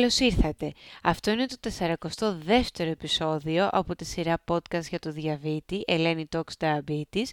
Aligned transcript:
Καλώς 0.00 0.18
ήρθατε. 0.18 0.72
Αυτό 1.02 1.30
είναι 1.30 1.46
το 1.60 1.70
42ο 1.78 2.86
επεισόδιο 2.86 3.68
από 3.72 3.96
τη 3.96 4.04
σειρά 4.04 4.42
podcast 4.50 4.84
για 4.88 4.98
το 4.98 5.12
διαβήτη, 5.12 5.82
Ελένη 5.86 6.28
Talks 6.32 6.40
Diabetes 6.58 7.24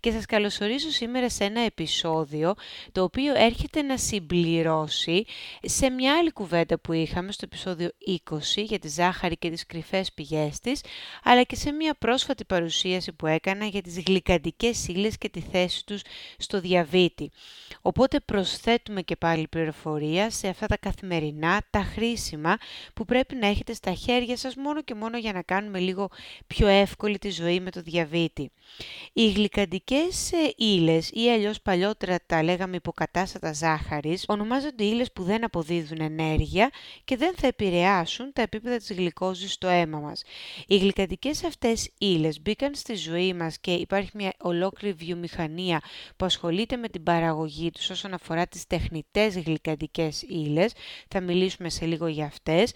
και 0.00 0.10
σας 0.10 0.26
καλωσορίζω 0.26 0.90
σήμερα 0.90 1.30
σε 1.30 1.44
ένα 1.44 1.60
επεισόδιο 1.60 2.54
το 2.92 3.02
οποίο 3.02 3.34
έρχεται 3.36 3.82
να 3.82 3.96
συμπληρώσει 3.96 5.24
σε 5.62 5.90
μια 5.90 6.16
άλλη 6.18 6.32
κουβέντα 6.32 6.78
που 6.78 6.92
είχαμε 6.92 7.32
στο 7.32 7.44
επεισόδιο 7.44 7.90
20 8.30 8.38
για 8.54 8.78
τη 8.78 8.88
ζάχαρη 8.88 9.36
και 9.36 9.50
τις 9.50 9.66
κρυφές 9.66 10.12
πηγές 10.12 10.60
της, 10.60 10.80
αλλά 11.22 11.42
και 11.42 11.56
σε 11.56 11.72
μια 11.72 11.94
πρόσφατη 11.98 12.44
παρουσίαση 12.44 13.12
που 13.12 13.26
έκανα 13.26 13.64
για 13.64 13.82
τις 13.82 14.00
γλυκαντικές 14.06 14.88
ύλες 14.88 15.18
και 15.18 15.28
τη 15.28 15.40
θέση 15.40 15.86
τους 15.86 16.02
στο 16.38 16.60
διαβήτη. 16.60 17.30
Οπότε 17.82 18.20
προσθέτουμε 18.20 19.02
και 19.02 19.16
πάλι 19.16 19.48
πληροφορία 19.48 20.30
σε 20.30 20.48
αυτά 20.48 20.66
τα 20.66 20.76
καθημερινά, 20.76 21.62
τα 21.70 21.80
χρήσιμα 21.80 22.14
που 22.94 23.04
πρέπει 23.04 23.34
να 23.34 23.46
έχετε 23.46 23.72
στα 23.74 23.92
χέρια 23.94 24.36
σας 24.36 24.54
μόνο 24.54 24.82
και 24.82 24.94
μόνο 24.94 25.18
για 25.18 25.32
να 25.32 25.42
κάνουμε 25.42 25.78
λίγο 25.78 26.10
πιο 26.46 26.66
εύκολη 26.66 27.18
τη 27.18 27.30
ζωή 27.30 27.60
με 27.60 27.70
το 27.70 27.80
διαβήτη. 27.80 28.50
Οι 29.12 29.30
γλυκαντικές 29.30 30.32
ε, 30.32 30.52
ύλες 30.56 31.10
ή 31.12 31.30
αλλιώς 31.30 31.60
παλιότερα 31.62 32.16
τα 32.26 32.42
λέγαμε 32.42 32.76
υποκατάστατα 32.76 33.52
ζάχαρης 33.52 34.24
ονομάζονται 34.28 34.84
ύλες 34.84 35.12
που 35.12 35.22
δεν 35.22 35.44
αποδίδουν 35.44 36.00
ενέργεια 36.00 36.70
και 37.04 37.16
δεν 37.16 37.34
θα 37.36 37.46
επηρεάσουν 37.46 38.32
τα 38.32 38.42
επίπεδα 38.42 38.76
της 38.76 38.92
γλυκόζης 38.92 39.52
στο 39.52 39.68
αίμα 39.68 39.98
μας. 39.98 40.22
Οι 40.66 40.76
γλυκαντικές 40.76 41.44
αυτές 41.44 41.90
ύλες 41.98 42.40
μπήκαν 42.40 42.74
στη 42.74 42.94
ζωή 42.94 43.34
μας 43.34 43.58
και 43.58 43.72
υπάρχει 43.72 44.10
μια 44.14 44.32
ολόκληρη 44.38 44.94
βιομηχανία 44.94 45.80
που 46.16 46.24
ασχολείται 46.24 46.76
με 46.76 46.88
την 46.88 47.02
παραγωγή 47.02 47.70
τους 47.70 47.90
όσον 47.90 48.14
αφορά 48.14 48.46
τις 48.46 48.66
τεχνητές 48.66 49.38
γλυκαντικές 49.38 50.22
ύλες. 50.22 50.72
Θα 51.08 51.20
μιλήσουμε 51.20 51.68
σε 51.70 51.84
λίγο 51.86 51.95
για 52.04 52.24
αυτές. 52.24 52.72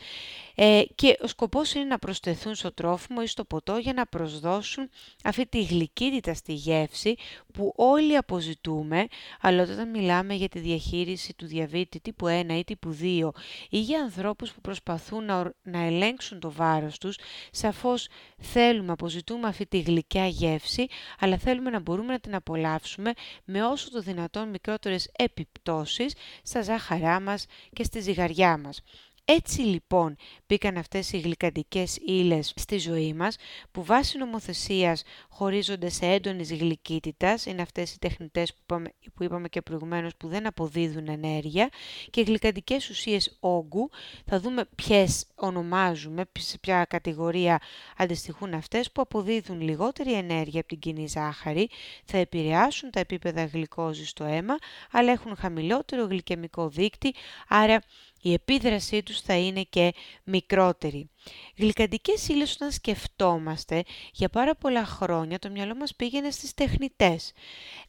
Ε, 0.54 0.82
και 0.94 1.18
ο 1.22 1.26
σκοπός 1.26 1.74
είναι 1.74 1.84
να 1.84 1.98
προσθεθούν 1.98 2.54
στο 2.54 2.72
τρόφιμο 2.72 3.20
ή 3.22 3.26
στο 3.26 3.44
ποτό 3.44 3.76
για 3.76 3.92
να 3.92 4.06
προσδώσουν 4.06 4.90
αυτή 5.24 5.46
τη 5.46 5.62
γλυκύτητα 5.62 6.34
στη 6.34 6.52
γεύση 6.52 7.14
που 7.52 7.72
όλοι 7.76 8.16
αποζητούμε, 8.16 9.06
αλλά 9.40 9.62
όταν 9.62 9.90
μιλάμε 9.90 10.34
για 10.34 10.48
τη 10.48 10.58
διαχείριση 10.58 11.34
του 11.34 11.46
διαβήτη 11.46 12.00
τύπου 12.00 12.26
1 12.26 12.44
ή 12.48 12.64
τύπου 12.64 12.96
2 13.00 13.30
ή 13.70 13.80
για 13.80 14.00
ανθρώπους 14.00 14.52
που 14.52 14.60
προσπαθούν 14.60 15.24
να, 15.24 15.52
να 15.62 15.84
ελέγξουν 15.84 16.40
το 16.40 16.52
βάρος 16.52 16.98
τους, 16.98 17.18
σαφώς 17.50 18.08
θέλουμε, 18.38 18.92
αποζητούμε 18.92 19.48
αυτή 19.48 19.66
τη 19.66 19.80
γλυκιά 19.80 20.26
γεύση, 20.26 20.86
αλλά 21.18 21.38
θέλουμε 21.38 21.70
να 21.70 21.80
μπορούμε 21.80 22.12
να 22.12 22.20
την 22.20 22.34
απολαύσουμε 22.34 23.12
με 23.44 23.64
όσο 23.64 23.90
το 23.90 24.00
δυνατόν 24.00 24.48
μικρότερες 24.48 25.10
επιπτώσεις 25.18 26.14
στα 26.42 26.62
ζάχαρά 26.62 27.20
μας 27.20 27.46
και 27.72 27.84
στη 27.84 28.00
ζυγαριά 28.00 28.58
μας. 28.58 28.82
Έτσι 29.24 29.60
λοιπόν 29.60 30.16
μπήκαν 30.46 30.76
αυτές 30.76 31.12
οι 31.12 31.18
γλυκαντικές 31.18 31.96
ύλες 31.96 32.52
στη 32.56 32.78
ζωή 32.78 33.14
μας 33.14 33.36
που 33.70 33.84
βάσει 33.84 34.18
νομοθεσίας 34.18 35.02
χωρίζονται 35.28 35.88
σε 35.88 36.06
έντονης 36.06 36.52
γλυκύτητας, 36.52 37.46
είναι 37.46 37.62
αυτές 37.62 37.92
οι 37.92 37.98
τεχνητές 37.98 38.52
που 38.54 38.58
είπαμε, 38.62 38.92
που 39.14 39.22
είπαμε 39.22 39.48
και 39.48 39.62
προηγουμένως 39.62 40.16
που 40.16 40.28
δεν 40.28 40.46
αποδίδουν 40.46 41.08
ενέργεια. 41.08 41.68
Και 42.10 42.22
γλυκαντικές 42.22 42.88
ουσίες 42.90 43.36
όγκου, 43.40 43.90
θα 44.24 44.40
δούμε 44.40 44.64
ποιες 44.74 45.26
ονομάζουμε, 45.34 46.24
σε 46.38 46.58
ποια 46.58 46.84
κατηγορία 46.84 47.60
αντιστοιχούν 47.96 48.54
αυτές 48.54 48.92
που 48.92 49.02
αποδίδουν 49.02 49.60
λιγότερη 49.60 50.12
ενέργεια 50.12 50.60
από 50.60 50.68
την 50.68 50.78
κοινή 50.78 51.06
ζάχαρη, 51.06 51.68
θα 52.04 52.18
επηρεάσουν 52.18 52.90
τα 52.90 53.00
επίπεδα 53.00 53.44
γλυκόζης 53.44 54.08
στο 54.08 54.24
αίμα, 54.24 54.54
αλλά 54.90 55.12
έχουν 55.12 55.36
χαμηλότερο 55.36 56.04
γλυκαιμικό 56.04 56.68
δείκτη, 56.68 57.14
άρα 57.48 57.82
η 58.20 58.32
επίδρασή 58.32 59.02
τους 59.02 59.20
θα 59.20 59.36
είναι 59.36 59.62
και 59.62 59.94
μικρότερη. 60.24 61.10
Γλυκαντικές 61.56 62.28
ύλες 62.28 62.54
όταν 62.54 62.70
σκεφτόμαστε, 62.70 63.82
για 64.12 64.28
πάρα 64.28 64.54
πολλά 64.54 64.84
χρόνια 64.84 65.38
το 65.38 65.50
μυαλό 65.50 65.74
μας 65.76 65.94
πήγαινε 65.94 66.30
στις 66.30 66.54
τεχνητές. 66.54 67.32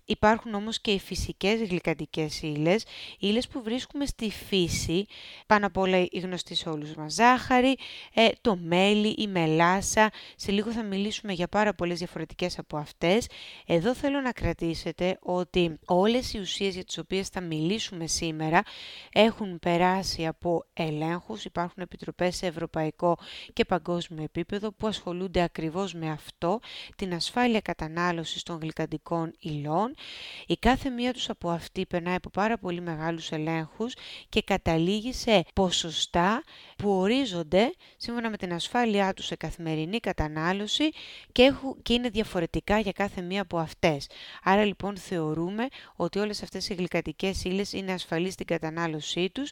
Υπάρχουν 0.06 0.54
όμως 0.54 0.82
και 0.82 0.92
οι 0.92 1.00
φυσικές 1.00 1.62
γλυκαντικές 1.62 2.42
ύλες, 2.42 2.86
ύλες 3.20 3.48
που 3.48 3.62
βρίσκουμε 3.62 4.06
στη 4.06 4.30
φύση, 4.30 5.06
πάνω 5.48 5.66
απ' 5.66 5.78
όλα 5.78 5.98
η 6.10 6.20
γνωστή 6.20 6.56
σε 6.56 6.70
όλους 6.70 6.94
μας 6.96 7.14
ζάχαρη, 7.14 7.78
ε, 8.14 8.28
το 8.42 8.56
μέλι, 8.56 9.16
η 9.18 9.28
μελάσα, 9.28 10.10
σε 10.36 10.52
λίγο 10.52 10.72
θα 10.72 10.84
μιλήσουμε 10.84 11.34
για 11.34 11.48
πάρα 11.48 11.74
πολλές 11.74 11.98
διαφορετικές 11.98 12.60
από 12.60 12.78
αυτές. 12.78 13.28
Εδώ 13.66 13.96
θέλω 13.96 14.22
να 14.22 14.32
κρατήσετε 14.32 15.18
ότι 15.22 15.80
όλες 15.86 16.34
οι 16.34 16.40
ουσίες 16.40 16.74
για 16.74 16.84
τις 16.84 16.98
οποίες 16.98 17.28
θα 17.28 17.42
μιλήσουμε 17.42 18.08
σήμερα 18.08 18.64
έχουν 19.12 19.60
περάσει 19.60 20.26
από 20.28 20.66
ελέγχους, 20.74 21.46
υπάρχουν 21.46 21.84
επιτροπές 21.84 22.36
σε 22.36 22.46
ευρωπαϊκό 22.46 23.18
και 23.54 23.66
παγκόσμιο 23.66 24.24
επίπεδο 24.24 24.72
που 24.72 24.88
ασχολούνται 24.88 25.42
ακριβώς 25.42 25.94
με 25.94 26.10
αυτό, 26.10 26.60
την 26.96 27.14
ασφάλεια 27.14 27.62
κατανάλωσης 27.62 28.44
των 28.44 28.60
γλυκαντικών 28.62 29.34
υλών. 29.40 29.96
Η 30.48 30.56
κάθε 30.56 30.90
μία 30.90 31.14
τους 31.14 31.30
από 31.30 31.50
αυτή 31.50 31.86
περνάει 31.86 32.16
από 32.16 32.30
πάρα 32.30 32.58
πολύ 32.58 32.82
μεγάλους 32.82 33.32
ελέγχους 33.32 33.94
και 34.30 34.42
καταλήγει 34.42 35.14
σε 35.14 35.44
ποσοστά 35.54 36.44
που 36.78 36.90
ορίζονται 36.90 37.74
σύμφωνα 37.98 38.30
με 38.30 38.38
την 38.38 38.54
ασφάλειά 38.54 39.14
τους 39.14 39.26
σε 39.26 39.36
καθημερινή 39.36 40.00
κατανάλωση 40.00 40.90
και, 41.32 41.44
έχουν, 41.44 41.82
και 41.82 41.94
είναι 41.94 42.10
διαφορετικά 42.10 42.80
για 42.80 42.92
κάθε 42.92 43.22
μία 43.22 43.42
από 43.42 43.58
αυτές. 43.58 44.08
Άρα 44.44 44.66
λοιπόν 44.66 44.98
θεωρούμε 44.98 45.68
ότι 45.96 46.20
όλες 46.20 46.44
αυτές 46.44 46.70
οι 46.70 46.74
γλυκαντικές 46.74 47.44
ύλες 47.44 47.74
είναι 47.74 47.94
ασφαλείς 47.94 48.34
στην 48.34 48.46
κατανάλωσή 48.46 49.30
τους 49.30 49.50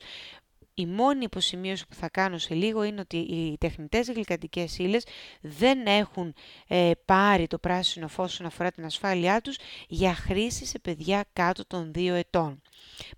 η 0.80 0.86
μόνη 0.86 1.24
υποσημείωση 1.24 1.88
που 1.88 1.96
θα 1.96 2.10
κάνω 2.10 2.38
σε 2.38 2.54
λίγο 2.54 2.84
είναι 2.84 3.00
ότι 3.00 3.18
οι 3.18 3.58
τεχνητές 3.58 4.10
γλυκαντικές 4.10 4.78
ύλες 4.78 5.06
δεν 5.42 5.86
έχουν 5.86 6.34
ε, 6.68 6.92
πάρει 7.06 7.48
το 7.48 7.58
πράσινο 7.58 8.08
φως 8.08 8.32
όσον 8.32 8.46
αφορά 8.46 8.72
την 8.72 8.86
ασφάλειά 8.86 9.42
τους 9.42 9.58
για 9.88 10.14
χρήση 10.16 10.66
σε 10.66 10.80
παιδιά 10.80 11.26
κάτω 11.34 11.66
των 11.68 11.92
2 11.96 12.08
ετών. 12.08 12.62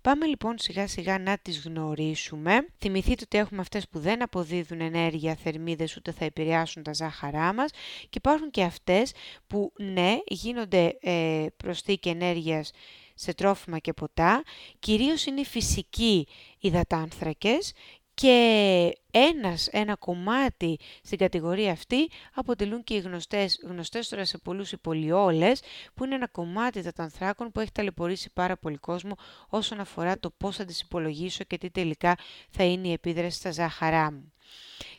Πάμε 0.00 0.26
λοιπόν 0.26 0.54
σιγά 0.58 0.86
σιγά 0.86 1.18
να 1.18 1.38
τις 1.38 1.62
γνωρίσουμε. 1.64 2.66
Θυμηθείτε 2.78 3.22
ότι 3.24 3.38
έχουμε 3.38 3.60
αυτές 3.60 3.88
που 3.88 3.98
δεν 3.98 4.22
αποδίδουν 4.22 4.80
ενέργεια, 4.80 5.34
θερμίδες, 5.34 5.96
ούτε 5.96 6.12
θα 6.12 6.24
επηρεάσουν 6.24 6.82
τα 6.82 6.92
ζάχαρά 6.92 7.52
μας 7.52 7.70
και 8.00 8.18
υπάρχουν 8.18 8.50
και 8.50 8.62
αυτές 8.62 9.12
που 9.46 9.72
ναι, 9.78 10.18
γίνονται 10.26 10.98
ε, 11.00 11.46
προσθήκη 11.56 12.08
ενέργειας 12.08 12.70
σε 13.14 13.34
τρόφιμα 13.34 13.78
και 13.78 13.92
ποτά, 13.92 14.42
κυρίως 14.78 15.24
είναι 15.24 15.44
φυσικοί 15.44 16.26
υδατάνθρακες 16.62 17.72
και 18.14 18.92
ένας, 19.10 19.66
ένα 19.66 19.96
κομμάτι 19.96 20.78
στην 21.02 21.18
κατηγορία 21.18 21.72
αυτή 21.72 22.10
αποτελούν 22.34 22.84
και 22.84 22.94
οι 22.94 22.98
γνωστές, 22.98 23.60
γνωστές 23.68 24.08
τώρα 24.08 24.24
σε 24.24 24.38
πολλούς 24.38 24.72
οι 24.72 24.78
πολυόλες, 24.78 25.62
που 25.94 26.04
είναι 26.04 26.14
ένα 26.14 26.28
κομμάτι 26.28 26.78
υδατανθράκων 26.78 27.52
που 27.52 27.60
έχει 27.60 27.72
ταλαιπωρήσει 27.72 28.30
πάρα 28.32 28.56
πολύ 28.56 28.76
κόσμο 28.76 29.12
όσον 29.48 29.80
αφορά 29.80 30.18
το 30.18 30.30
πώς 30.36 30.56
θα 30.56 30.64
τις 30.64 30.80
υπολογίσω 30.80 31.44
και 31.44 31.58
τι 31.58 31.70
τελικά 31.70 32.16
θα 32.50 32.64
είναι 32.64 32.88
η 32.88 32.92
επίδραση 32.92 33.38
στα 33.38 33.50
ζάχαρά 33.50 34.12
μου. 34.12 34.32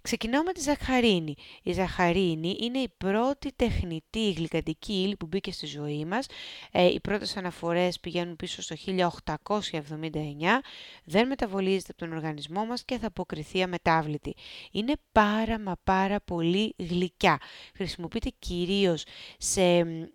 Ξεκινάω 0.04 0.44
με 0.44 0.52
τη 0.52 0.62
ζαχαρίνη. 0.62 1.36
Η 1.64 1.72
ζαχαρίνη 1.72 2.58
είναι 2.60 2.80
η 2.80 2.90
πρώτη 2.98 3.54
τεχνητή 3.56 4.32
γλυκαντική 4.32 4.94
ύλη 4.94 5.16
που 5.16 5.26
μπήκε 5.26 5.52
στη 5.52 5.66
ζωή 5.66 6.06
μας. 6.06 6.26
Ε, 6.72 6.86
οι 6.86 7.00
πρώτες 7.00 7.38
αναφορές 7.38 8.00
πηγαίνουν 8.00 8.36
πίσω 8.36 8.62
στο 8.62 8.76
1879. 8.76 10.62
Δεν 11.04 11.28
μεταβολίζεται 11.28 11.92
από 11.92 11.98
τον 11.98 12.14
οργανισμό 12.14 12.66
μας 12.66 12.84
και 12.84 12.98
θα 12.98 13.08
αποκριθεί 13.08 13.62
αμετάβλητη. 13.62 14.36
Είναι 14.72 14.94
πάρα 15.12 15.60
μα 15.60 15.76
πάρα 15.84 16.22
πολύ 16.22 16.76
γλυκιά. 16.78 17.40
Χρησιμοποιείται 17.76 18.32
κυρίως 18.40 19.04
σε, 19.38 19.62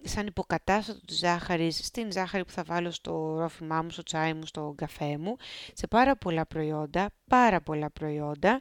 σαν 0.02 0.26
υποκατάστατο 0.26 1.00
της 1.00 1.18
ζάχαρης, 1.18 1.76
στην 1.76 2.12
ζάχαρη 2.12 2.44
που 2.44 2.52
θα 2.52 2.62
βάλω 2.62 2.90
στο 2.90 3.36
ρόφημά 3.38 3.82
μου, 3.82 3.90
στο 3.90 4.02
τσάι 4.02 4.34
μου, 4.34 4.46
στο 4.46 4.74
καφέ 4.76 5.18
μου, 5.18 5.36
σε 5.72 5.86
πάρα 5.86 6.16
πολλά 6.16 6.46
προϊόντα, 6.46 7.10
πάρα 7.28 7.60
πολλά 7.60 7.90
προϊόντα 7.90 8.60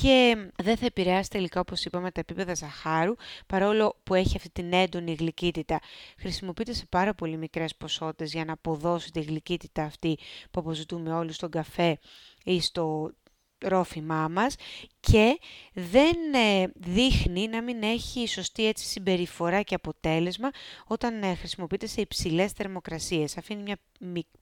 και 0.00 0.36
δεν 0.62 0.76
θα 0.76 0.86
επηρεάσει 0.86 1.30
τελικά 1.30 1.60
όπως 1.60 1.84
είπαμε 1.84 2.10
τα 2.10 2.20
επίπεδα 2.20 2.54
ζαχάρου 2.54 3.14
παρόλο 3.46 3.96
που 4.02 4.14
έχει 4.14 4.36
αυτή 4.36 4.50
την 4.50 4.72
έντονη 4.72 5.12
γλυκύτητα. 5.12 5.80
Χρησιμοποιείται 6.18 6.72
σε 6.72 6.86
πάρα 6.88 7.14
πολύ 7.14 7.36
μικρές 7.36 7.76
ποσότητες 7.76 8.32
για 8.32 8.44
να 8.44 8.52
αποδώσει 8.52 9.10
τη 9.10 9.20
γλυκύτητα 9.20 9.82
αυτή 9.82 10.18
που 10.50 10.60
αποζητούμε 10.60 11.12
όλοι 11.12 11.32
στον 11.32 11.50
καφέ 11.50 11.98
ή 12.44 12.60
στο 12.60 13.10
ρόφημά 13.58 14.28
μας 14.28 14.54
και 15.00 15.38
δεν 15.72 16.16
ε, 16.34 16.70
δείχνει 16.74 17.48
να 17.48 17.62
μην 17.62 17.82
έχει 17.82 18.28
σωστή 18.28 18.66
έτσι 18.66 18.86
συμπεριφορά 18.86 19.62
και 19.62 19.74
αποτέλεσμα 19.74 20.50
όταν 20.86 21.22
ε, 21.22 21.34
χρησιμοποιείται 21.34 21.86
σε 21.86 22.00
υψηλές 22.00 22.52
θερμοκρασίες. 22.52 23.36
Αφήνει 23.36 23.62
μια 23.62 23.78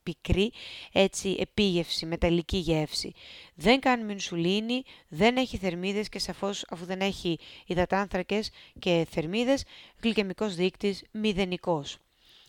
πικρή 0.02 0.52
έτσι 0.92 1.36
επίγευση, 1.38 2.06
μεταλλική 2.06 2.56
γεύση. 2.56 3.12
Δεν 3.54 3.80
κάνει 3.80 4.04
μινσουλίνη, 4.04 4.82
δεν 5.08 5.36
έχει 5.36 5.56
θερμίδες 5.56 6.08
και 6.08 6.18
σαφώς 6.18 6.64
αφού 6.70 6.84
δεν 6.84 7.00
έχει 7.00 7.38
υδατάνθρακες 7.66 8.50
και 8.78 9.06
θερμίδες, 9.10 9.64
γλυκαιμικός 10.02 10.54
δείκτης 10.54 11.04
μηδενικός. 11.10 11.98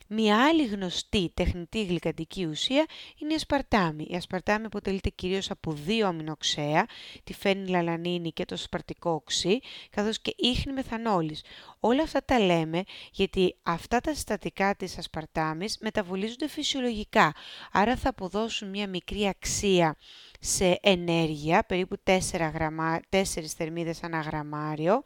Μία 0.07 0.46
άλλη 0.46 0.66
γνωστή 0.66 1.31
τεχνητή 1.34 1.84
γλυκαντική 1.84 2.46
ουσία 2.46 2.86
είναι 3.18 3.31
η 3.31 3.36
ασπαρτάμι. 3.36 4.07
Η 4.10 4.16
ασπαρτάμι 4.16 4.66
αποτελείται 4.66 5.10
κυρίως 5.10 5.52
από 5.52 5.72
δύο 5.72 6.07
αμινοξέα, 6.07 6.86
τη 7.24 7.34
φένιλαλανίνη 7.34 8.31
και 8.31 8.46
το 8.46 8.57
σπαρτικό 8.57 9.12
οξύ, 9.12 9.60
καθώς 9.90 10.19
και 10.19 10.34
ίχνη 10.38 10.74
μεθανόλης. 10.74 11.44
Όλα 11.80 12.04
αυτά 12.04 12.24
τα 12.25 12.40
λέμε 12.40 12.84
γιατί 13.12 13.56
αυτά 13.63 14.00
τα 14.00 14.13
συστατικά 14.13 14.75
της 14.75 14.98
ασπαρτάμης 14.98 15.78
μεταβολίζονται 15.81 16.48
φυσιολογικά, 16.48 17.34
άρα 17.72 17.96
θα 17.96 18.10
αποδώσουν 18.10 18.69
μια 18.69 18.88
μικρή 18.88 19.28
αξία 19.28 19.96
σε 20.40 20.80
ενέργεια, 20.81 21.63
περίπου 21.63 21.96
4, 22.04 22.19
γραμμα... 22.54 23.00
4 23.10 23.24
θερμίδες 23.57 24.04
ανά 24.04 24.19
γραμμάριο, 24.19 25.02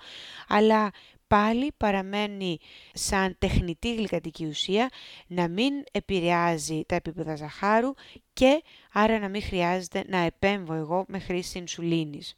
αλλά 0.48 0.92
πάλι 1.30 1.72
παραμένει 1.78 2.60
σαν 2.94 3.36
τεχνητή 3.40 3.96
γλυκαντική 3.96 4.46
ουσία 4.46 4.90
να 5.28 5.48
μην 5.48 5.74
επηρεάζει 5.92 6.84
τα 6.88 6.96
επίπεδα 6.96 7.36
ζαχάρου 7.36 7.94
και 8.34 8.64
άρα 8.92 9.20
να 9.20 9.30
μην 9.30 9.42
χρειάζεται 9.42 10.04
να 10.08 10.18
επέμβω 10.18 10.74
εγώ 10.74 11.06
με 11.08 11.20
χρήση 11.20 11.58
ινσουλίνης. 11.58 12.36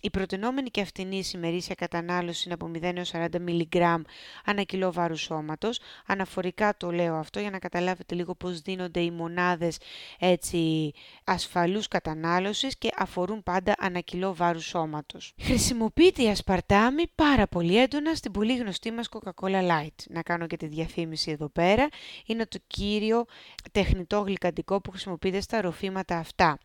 Η 0.00 0.10
προτενόμενη 0.10 0.70
και 0.70 0.80
αυτινή 0.80 1.22
ημερήσια 1.34 1.74
κατανάλωση 1.74 2.42
είναι 2.44 2.54
από 2.54 2.70
0 2.74 2.96
έως 2.96 3.12
40 3.14 3.26
mg 3.48 4.00
ανά 4.44 4.62
κιλό 4.62 4.92
βάρους 4.92 5.20
σώματος. 5.20 5.80
Αναφορικά 6.06 6.76
το 6.76 6.90
λέω 6.90 7.14
αυτό 7.14 7.40
για 7.40 7.50
να 7.50 7.58
καταλάβετε 7.58 8.14
λίγο 8.14 8.34
πώς 8.34 8.60
δίνονται 8.60 9.00
οι 9.00 9.10
μονάδες 9.10 9.78
έτσι, 10.18 10.92
ασφαλούς 11.24 11.88
κατανάλωσης 11.88 12.78
και 12.78 12.90
αφορούν 12.96 13.42
πάντα 13.42 13.74
ανά 13.78 14.00
κιλό 14.00 14.34
βάρους 14.34 14.64
σώματος. 14.64 15.34
Χρησιμοποιείται 15.40 16.22
η 16.22 16.28
ασπαρτάμι 16.28 17.02
πάρα 17.14 17.46
πολύ 17.46 17.78
έντονα 17.78 18.14
στην 18.14 18.32
πολύ 18.32 18.56
γνωστή 18.56 18.90
μας 18.90 19.08
Coca-Cola 19.10 19.68
Light. 19.68 19.94
Να 20.08 20.22
κάνω 20.22 20.46
και 20.46 20.56
τη 20.56 20.66
διαφήμιση 20.66 21.30
εδώ 21.30 21.48
πέρα. 21.48 21.88
Είναι 22.26 22.46
το 22.46 22.58
κύριο 22.66 23.24
τεχνητό 23.72 24.20
γλυκαντικό 24.20 24.80
που 24.80 24.90
χρησιμοποιείται 24.90 25.40
στα 25.40 25.60
ροφήματα 25.60 26.18
αυτά. 26.18 26.58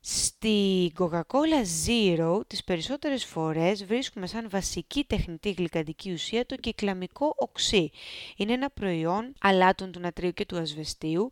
Στη 0.00 0.92
Coca-Cola 0.98 1.64
Zero 1.86 2.40
τις 2.46 2.64
περισσότερες 2.64 3.24
φορές 3.24 3.84
βρίσκουμε 3.84 4.26
σαν 4.26 4.48
βασική 4.50 5.04
τεχνητή 5.04 5.50
γλυκαντική 5.50 6.12
ουσία 6.12 6.46
το 6.46 6.56
κυκλαμικό 6.56 7.34
οξύ. 7.36 7.90
Είναι 8.36 8.52
ένα 8.52 8.70
προϊόν 8.70 9.32
αλάτων 9.40 9.92
του 9.92 10.00
νατρίου 10.00 10.32
και 10.32 10.46
του 10.46 10.56
ασβεστίου 10.58 11.30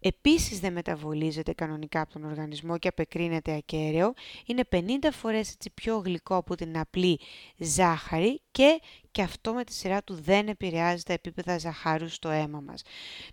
επίσης 0.00 0.60
δεν 0.60 0.72
μεταβολίζεται 0.72 1.52
κανονικά 1.52 2.00
από 2.00 2.12
τον 2.12 2.24
οργανισμό 2.24 2.78
και 2.78 2.88
απεκρίνεται 2.88 3.54
ακέραιο, 3.54 4.12
είναι 4.46 4.62
50 4.70 4.80
φορές 5.12 5.52
έτσι 5.52 5.70
πιο 5.70 5.98
γλυκό 5.98 6.36
από 6.36 6.54
την 6.54 6.78
απλή 6.78 7.20
ζάχαρη 7.58 8.40
και 8.50 8.80
και 9.10 9.22
αυτό 9.22 9.52
με 9.52 9.64
τη 9.64 9.72
σειρά 9.72 10.02
του 10.02 10.14
δεν 10.14 10.48
επηρεάζει 10.48 11.02
τα 11.02 11.12
επίπεδα 11.12 11.58
ζαχάρου 11.58 12.08
στο 12.08 12.28
αίμα 12.28 12.60
μας. 12.60 12.82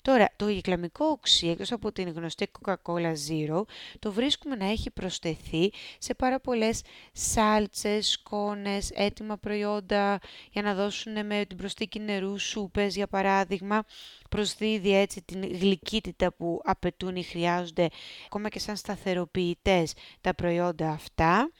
Τώρα, 0.01 0.29
το 0.35 0.49
γυκλαμικό 0.49 1.05
οξύ, 1.05 1.47
εκτός 1.47 1.71
από 1.71 1.91
την 1.91 2.09
γνωστή 2.09 2.51
Coca-Cola 2.61 3.13
Zero, 3.29 3.61
το 3.99 4.11
βρίσκουμε 4.11 4.55
να 4.55 4.65
έχει 4.65 4.91
προσθεθεί 4.91 5.71
σε 5.97 6.13
πάρα 6.13 6.39
πολλές 6.39 6.81
σάλτσες, 7.11 8.07
σκόνες, 8.07 8.91
έτοιμα 8.93 9.37
προϊόντα 9.37 10.19
για 10.51 10.61
να 10.61 10.73
δώσουν 10.73 11.25
με 11.25 11.45
την 11.45 11.57
προστίκη 11.57 11.99
νερού, 11.99 12.39
σούπες 12.39 12.95
για 12.95 13.07
παράδειγμα. 13.07 13.83
Προσδίδει 14.29 14.95
έτσι 14.95 15.21
την 15.21 15.57
γλυκύτητα 15.57 16.33
που 16.33 16.61
απαιτούν 16.63 17.15
ή 17.15 17.23
χρειάζονται 17.23 17.87
ακόμα 18.25 18.49
και 18.49 18.59
σαν 18.59 18.75
σταθεροποιητές 18.75 19.93
τα 20.21 20.33
προϊόντα 20.33 20.89
αυτά. 20.89 21.51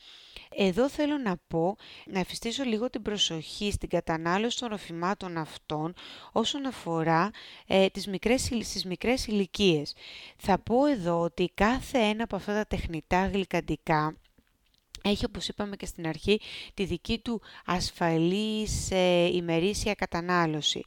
Εδώ 0.58 0.90
θέλω 0.90 1.18
να 1.18 1.38
πω, 1.48 1.76
να 2.06 2.20
εφιστήσω 2.20 2.64
λίγο 2.64 2.90
την 2.90 3.02
προσοχή 3.02 3.72
στην 3.72 3.90
κατανάλωση 3.90 4.60
των 4.60 4.70
ροφημάτων 4.70 5.38
αυτών 5.38 5.94
όσον 6.32 6.66
αφορά 6.66 7.30
ε, 7.68 7.88
τις 7.88 8.08
μικρές, 8.08 8.42
στις 8.42 8.86
μικρές 8.86 9.28
ηλικίες. 9.28 9.96
Θα 10.38 10.60
πω 10.60 10.86
εδώ 10.86 11.20
ότι 11.22 11.52
κάθε 11.54 11.98
ένα 11.98 12.24
από 12.24 12.36
αυτά 12.36 12.54
τα 12.54 12.66
τεχνητά 12.66 13.28
γλυκαντικά 13.28 14.16
έχει, 15.10 15.26
όπως 15.26 15.48
είπαμε 15.48 15.76
και 15.76 15.86
στην 15.86 16.08
αρχή, 16.08 16.40
τη 16.74 16.86
δική 16.86 17.20
του 17.20 17.42
ασφαλής 17.66 18.92
ε, 18.92 19.30
ημερήσια 19.34 19.94
κατανάλωση. 19.94 20.84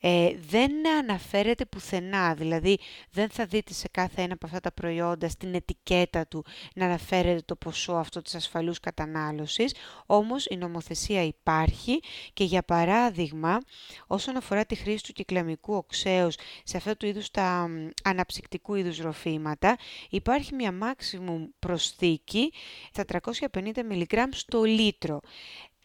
Ε, 0.00 0.30
δεν 0.48 0.88
αναφέρεται 0.98 1.64
πουθενά, 1.64 2.34
δηλαδή 2.34 2.78
δεν 3.10 3.28
θα 3.28 3.46
δείτε 3.46 3.72
σε 3.72 3.88
κάθε 3.90 4.22
ένα 4.22 4.34
από 4.34 4.46
αυτά 4.46 4.60
τα 4.60 4.72
προϊόντα 4.72 5.28
στην 5.28 5.54
ετικέτα 5.54 6.26
του 6.26 6.44
να 6.74 6.84
αναφέρεται 6.84 7.42
το 7.44 7.56
ποσό 7.56 7.92
αυτό 7.92 8.22
της 8.22 8.34
ασφαλούς 8.34 8.80
κατανάλωσης, 8.80 9.74
όμως 10.06 10.46
η 10.46 10.56
νομοθεσία 10.56 11.22
υπάρχει 11.22 12.00
και 12.32 12.44
για 12.44 12.62
παράδειγμα 12.62 13.58
όσον 14.06 14.36
αφορά 14.36 14.64
τη 14.64 14.74
χρήση 14.74 15.04
του 15.04 15.12
κυκλαμικού 15.12 15.74
οξέως 15.74 16.36
σε 16.64 16.76
αυτά 16.76 16.96
του 16.96 17.06
είδους 17.06 17.30
τα 17.30 17.70
αναψυκτικού 18.04 18.74
είδους 18.74 18.98
ροφήματα, 18.98 19.76
υπάρχει 20.10 20.54
μια 20.54 20.74
maximum 20.82 21.48
προσθήκη 21.58 22.52
στα 22.92 23.04
350 23.22 23.57
μιλιγκράμμ 23.84 24.30
στο 24.32 24.64
λίτρο. 24.64 25.20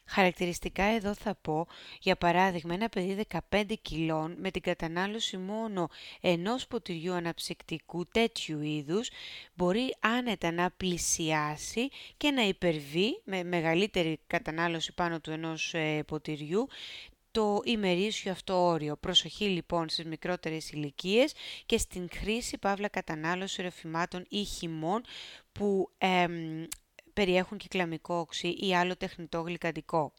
Χαρακτηριστικά 0.06 0.84
εδώ 0.84 1.14
θα 1.14 1.36
πω, 1.36 1.68
για 2.00 2.16
παράδειγμα, 2.16 2.74
ένα 2.74 2.90
παιδί 2.90 3.26
15 3.50 3.64
κιλών 3.82 4.36
με 4.40 4.52
την 4.52 4.62
κατανάλωση 4.62 5.38
μόνο 5.38 5.90
ενός 6.22 6.68
ποτηριού 6.68 7.14
αναψυκτικού 7.14 8.06
τέτοιου 8.06 8.62
είδους 8.62 9.10
μπορεί 9.54 9.96
άνετα 10.00 10.52
να 10.52 10.72
πλησιάσει 10.78 11.88
και 12.18 12.32
να 12.32 12.42
υπερβεί 12.42 13.22
με 13.24 13.44
μεγαλύτερη 13.44 14.20
κατανάλωση 14.28 14.94
πάνω 14.94 15.20
του 15.20 15.32
ενός 15.32 15.74
ε, 15.74 16.04
ποτηριού 16.08 16.68
το 17.32 17.62
ημερήσιο 17.64 18.32
αυτό 18.32 18.66
όριο. 18.66 18.98
Προσοχή 18.98 19.46
λοιπόν 19.46 19.90
στις 19.90 20.06
μικρότερες 20.06 20.72
ηλικίες 20.72 21.34
και 21.66 21.78
στην 21.78 22.08
χρήση 22.14 22.58
παύλα 22.58 22.88
κατανάλωση 22.88 23.62
ρεφημάτων 23.62 24.26
ή 24.30 24.44
χυμών 24.44 25.02
που 25.52 25.90
περιέχουν 27.14 27.58
κυκλαμικό 27.58 28.16
οξύ 28.16 28.48
ή 28.48 28.76
άλλο 28.76 28.98
τεχνητό 28.98 29.42
γλυκαντικό. 29.42 30.14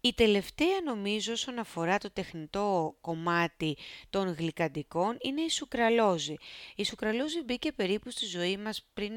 Η 0.00 0.14
τελευταία 0.14 0.80
νομίζω 0.84 1.32
όσον 1.32 1.58
αφορά 1.58 1.98
το 1.98 2.10
τεχνητό 2.10 2.96
κομμάτι 3.00 3.76
των 4.10 4.34
γλυκαντικών 4.34 5.16
είναι 5.20 5.40
η 5.40 5.48
σουκραλόζη. 5.50 6.34
Η 6.76 6.84
σουκραλόζη 6.84 7.42
μπήκε 7.42 7.72
περίπου 7.72 8.10
στη 8.10 8.26
ζωή 8.26 8.56
μας 8.56 8.86
πριν 8.94 9.12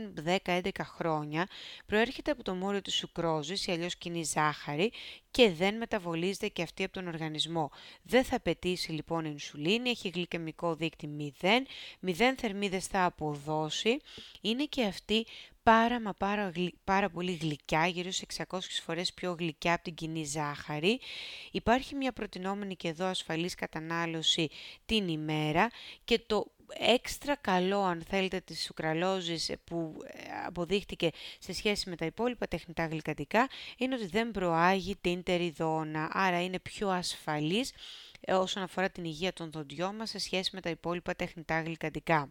10-11 0.46 0.69
χρόνια, 0.84 1.48
προέρχεται 1.86 2.31
από 2.31 2.44
το 2.44 2.54
μόριο 2.54 2.81
της 2.81 2.96
σουκρόζης 2.96 3.68
ή 3.68 3.72
αλλιώς 3.72 3.95
κοινή 3.95 4.24
ζάχαρη 4.24 4.92
και 5.31 5.52
δεν 5.52 5.78
μεταβολίζεται 5.78 6.48
και 6.48 6.62
αυτή 6.62 6.84
από 6.84 6.94
τον 6.94 7.08
οργανισμό. 7.08 7.72
Δεν 8.04 8.24
θα 8.24 8.40
πετύσει 8.40 8.92
λοιπόν 8.92 9.26
η 9.26 9.30
ινσουλίνη, 9.31 9.90
έχει 9.90 10.10
γλυκαιμικό 10.10 10.76
δείκτη 10.76 11.33
0, 11.42 11.48
0 12.06 12.33
θερμίδες 12.38 12.88
θα 12.88 13.06
αποδώσει, 13.06 14.00
είναι 14.42 14.64
και 14.66 14.83
αυτή 14.83 15.26
πάρα 15.64 16.02
μα 16.02 16.14
πάρα, 16.14 16.52
πάρα 16.83 17.09
πολύ 17.09 17.31
γλυκιά, 17.31 17.88
γύρω 17.88 18.12
σε 18.12 18.26
600 18.50 18.59
φορές 18.83 19.14
πιο 19.14 19.36
γλυκιά 19.40 19.74
από 19.74 19.83
την 19.83 19.94
κοινή 19.94 20.26
ζάχαρη. 20.26 21.00
Υπάρχει 21.52 21.95
μια 21.95 22.12
προτινόμενη 22.12 22.76
και 22.76 22.88
εδώ 22.88 23.06
ασφαλής 23.06 23.56
κατανάλωση 23.56 24.50
την 24.86 25.07
ημέρα 25.07 25.69
και 26.04 26.19
το 26.28 26.52
έξτρα 26.78 27.35
καλό 27.35 27.80
αν 27.80 28.04
θέλετε 28.09 28.40
της 28.40 28.64
σουκραλόζης 28.64 29.52
που 29.64 29.97
ε, 30.04 30.19
αποδείχτηκε 30.45 31.09
σε 31.40 31.54
σχέση 31.54 31.90
με 31.90 31.95
τα 31.95 32.06
υπόλοιπα 32.06 32.47
τεχνητά 32.47 32.85
γλυκαντικά 32.85 33.49
είναι 33.78 33.95
ότι 33.95 34.06
δεν 34.06 34.31
προάγει 34.31 34.95
την 35.02 35.23
τεριδόνα, 35.23 36.09
άρα 36.14 36.44
είναι 36.44 36.59
πιο 36.59 36.90
ασφαλής 36.90 37.73
ε, 38.19 38.33
όσον 38.33 38.64
αφορά 38.64 38.90
την 38.90 39.04
υγεία 39.04 39.33
των 39.33 39.52
δοντιών 39.52 39.95
μας 39.95 40.09
σε 40.09 40.19
σχέση 40.19 40.52
με 40.54 40.61
τα 40.61 40.69
υπόλοιπα 40.69 41.16
τεχνητά 41.16 41.61
γλυκαντικά. 41.61 42.30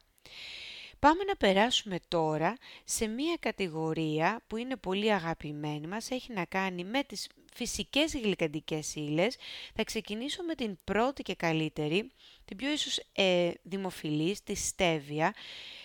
Πάμε 0.99 1.25
να 1.25 1.37
περάσουμε 1.37 1.99
τώρα 2.09 2.57
σε 2.85 3.07
μία 3.07 3.37
κατηγορία 3.41 4.41
που 4.47 4.57
είναι 4.57 4.77
πολύ 4.77 5.13
αγαπημένη 5.13 5.87
μας, 5.87 6.11
έχει 6.11 6.33
να 6.33 6.45
κάνει 6.45 6.85
με 6.85 7.03
τις 7.03 7.29
φυσικές 7.55 8.13
γλυκαντικές 8.15 8.95
ύλες. 8.95 9.37
Θα 9.75 9.85
ξεκινήσω 9.85 10.43
με 10.43 10.55
την 10.55 10.79
πρώτη 10.85 11.23
και 11.23 11.35
καλύτερη, 11.35 12.11
την 12.49 12.57
πιο 12.57 12.71
ίσως 12.71 13.01
ε, 13.13 13.51
δημοφιλής, 13.63 14.43
τη 14.43 14.55
στέβια, 14.55 15.35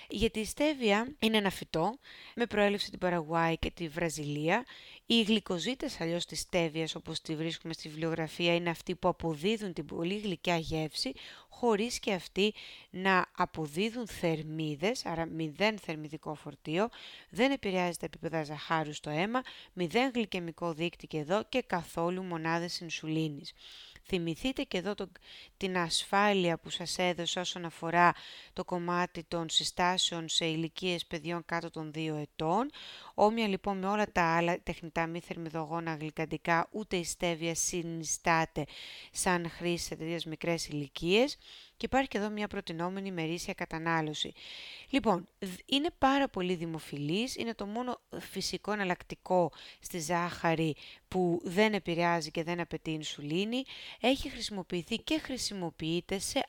γιατί 0.10 0.40
η 0.40 0.46
στέβια 0.46 1.16
είναι 1.20 1.38
ένα 1.38 1.50
φυτό 1.50 1.98
με 2.36 2.46
προέλευση 2.46 2.90
την 2.90 3.00
Παραγουάη 3.00 3.58
και 3.58 3.72
τη 3.72 3.88
Βραζιλία. 3.88 4.66
Οι 5.06 5.22
γλυκοζήτες 5.22 6.02
αλλιώς 6.02 6.26
της 6.26 6.40
στέβιας 6.40 6.96
όπως 6.96 7.22
τη 7.22 7.36
βρίσκουμε 7.36 7.74
στη 7.74 7.90
βιβλιογραφία 7.90 8.56
είναι 8.56 8.70
αυτοί 8.70 8.96
που 8.96 9.08
αποδίδουν 9.08 9.74
την 9.74 9.86
πολύ 9.86 10.18
γλυκιά 10.18 10.58
γεύση 10.58 11.14
χωρίς 11.50 12.00
και 12.00 12.14
αυτοί 12.14 12.54
να 12.90 13.26
αποδίδουν 13.36 14.08
θερμίδες, 14.08 15.06
άρα 15.06 15.26
μηδέν 15.26 15.78
θερμιδικό 15.78 16.36
φορτίο, 16.36 16.90
δεν 17.30 17.52
επηρεάζει 17.52 17.98
τα 17.98 18.06
επίπεδα 18.06 18.44
ζαχάρου 18.44 18.94
στο 18.94 19.10
αίμα, 19.10 19.42
μηδέν 19.74 20.12
γλυκαιμικό 20.14 20.74
δείκτη 20.74 21.08
και 21.08 21.18
εδώ 21.18 21.44
και 21.50 21.62
καθόλου 21.62 22.24
μονάδες 22.24 22.80
ινσουλίνης. 22.80 23.54
Θυμηθείτε 24.06 24.64
και 24.64 24.78
εδώ 24.78 24.94
το, 24.96 25.12
την 25.58 25.78
ασφάλεια 25.78 26.58
που 26.58 26.70
σας 26.70 26.98
έδωσα 26.98 27.42
όσον 27.42 27.66
αφορά 27.66 28.14
το 28.54 28.66
κομμάτι 28.66 29.24
των 29.24 29.50
συστάσεων 29.50 30.28
σε 30.30 30.46
ηλικίες 30.46 31.06
παιδιών 31.06 31.46
κάτω 31.46 31.70
των 31.70 31.92
2 31.96 32.16
ετών. 32.22 32.70
Όμοια 33.14 33.48
λοιπόν 33.48 33.78
με 33.78 33.88
όλα 33.88 34.12
τα 34.12 34.36
άλλα 34.36 34.60
τεχνητά 34.64 35.08
μη 35.08 35.20
θερμιδογόνα 35.20 35.96
γλυκαντικά, 35.96 36.68
ούτε 36.72 36.96
η 36.98 37.04
στέβια 37.04 37.56
συνιστάται 37.56 38.66
σαν 39.12 39.50
χρήση 39.50 39.86
σε 39.86 39.96
τέτοιες 39.96 40.26
μικρές 40.26 40.68
ηλικίες. 40.68 41.38
Και 41.84 41.90
υπάρχει 41.92 42.10
και 42.10 42.18
εδώ 42.18 42.30
μια 42.30 42.48
προτινόμενη 42.48 43.12
μερίσια 43.12 43.54
κατανάλωση. 43.54 44.34
Λοιπόν, 44.90 45.28
είναι 45.66 45.90
πάρα 45.98 46.30
πολύ 46.30 46.56
δημοφιλής, 46.56 47.36
είναι 47.36 47.54
το 47.54 47.66
μόνο 47.66 48.02
φυσικό 48.20 48.72
εναλλακτικό 48.72 49.52
στη 49.80 50.00
ζάχαρη 50.00 50.76
που 51.08 51.42
δεν 51.44 51.74
επηρεάζει 51.74 52.32
και 52.32 52.44
δεν 52.44 52.60
απαιτεί 52.60 52.92
ινσουλίνη. 52.92 53.64
Έχει 54.00 54.30
χρησιμοποιηθεί 54.30 54.98
και 54.98 55.20
χρησιμοποιείται 55.20 56.20
σε 56.20 56.44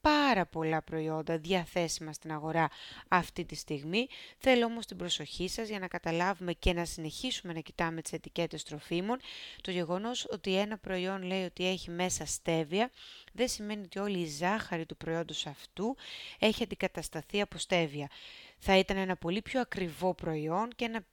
πάρα 0.00 0.46
πολλά 0.46 0.82
προϊόντα 0.82 1.38
διαθέσιμα 1.38 2.12
στην 2.12 2.32
αγορά 2.32 2.70
αυτή 3.08 3.44
τη 3.44 3.54
στιγμή. 3.54 4.06
Θέλω 4.38 4.64
όμως 4.64 4.86
την 4.86 4.96
προσοχή 4.96 5.48
σας 5.48 5.68
για 5.68 5.78
να 5.78 5.88
καταλάβουμε 5.88 6.52
και 6.52 6.72
να 6.72 6.84
συνεχίσουμε 6.84 7.52
να 7.52 7.60
κοιτάμε 7.60 8.02
τις 8.02 8.12
ετικέτες 8.12 8.62
τροφίμων. 8.62 9.18
Το 9.60 9.70
γεγονός 9.70 10.26
ότι 10.30 10.56
ένα 10.56 10.78
προϊόν 10.78 11.22
λέει 11.22 11.44
ότι 11.44 11.66
έχει 11.66 11.90
μέσα 11.90 12.26
στέβια 12.26 12.90
δεν 13.36 13.48
σημαίνει 13.48 13.82
ότι 13.82 13.98
όλη 13.98 14.18
η 14.18 14.26
ζάχαρη 14.26 14.86
του 14.86 14.96
προϊόντος 14.96 15.46
αυτού 15.46 15.96
έχει 16.38 16.62
αντικατασταθεί 16.62 17.40
από 17.40 17.58
στέβια. 17.58 18.10
Θα 18.58 18.78
ήταν 18.78 18.96
ένα 18.96 19.16
πολύ 19.16 19.42
πιο 19.42 19.60
ακριβό 19.60 20.14
προϊόν 20.14 20.70
και 20.76 20.84
ένα 20.84 21.04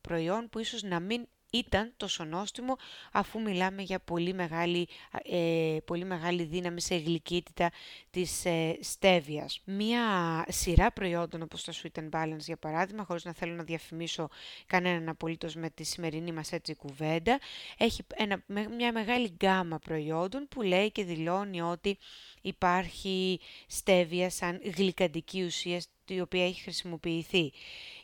προϊόν 0.00 0.48
που 0.50 0.58
ίσως 0.58 0.82
να 0.82 1.00
μην 1.00 1.26
ήταν 1.50 1.92
τόσο 1.96 2.24
νόστιμο 2.24 2.76
αφού 3.12 3.40
μιλάμε 3.40 3.82
για 3.82 3.98
πολύ 3.98 4.34
μεγάλη, 4.34 4.88
ε, 5.22 5.76
πολύ 5.84 6.04
μεγάλη 6.04 6.42
δύναμη 6.42 6.80
σε 6.80 6.96
γλυκύτητα 6.96 7.70
της 8.10 8.44
ε, 8.44 8.78
στέβιας. 8.80 9.60
Μία 9.64 10.02
σειρά 10.48 10.92
προϊόντων 10.92 11.42
όπως 11.42 11.64
το 11.64 11.72
Sweet 11.82 12.00
and 12.00 12.08
Balance 12.10 12.38
για 12.38 12.56
παράδειγμα, 12.56 13.04
χωρίς 13.04 13.24
να 13.24 13.32
θέλω 13.32 13.54
να 13.54 13.62
διαφημίσω 13.62 14.28
κανέναν 14.66 15.08
απολύτως 15.08 15.54
με 15.54 15.70
τη 15.70 15.84
σημερινή 15.84 16.32
μας 16.32 16.52
έτσι 16.52 16.74
κουβέντα, 16.74 17.38
έχει 17.78 18.02
ένα, 18.14 18.42
μια 18.76 18.92
μεγάλη 18.92 19.28
γκάμα 19.28 19.78
προϊόντων 19.78 20.48
που 20.48 20.62
λέει 20.62 20.90
και 20.90 21.04
δηλώνει 21.04 21.60
ότι 21.60 21.98
υπάρχει 22.40 23.40
στέβια 23.66 24.30
σαν 24.30 24.60
γλυκαντική 24.76 25.44
ουσία 25.44 25.80
η 26.14 26.20
οποία 26.20 26.44
έχει 26.44 26.62
χρησιμοποιηθεί. 26.62 27.52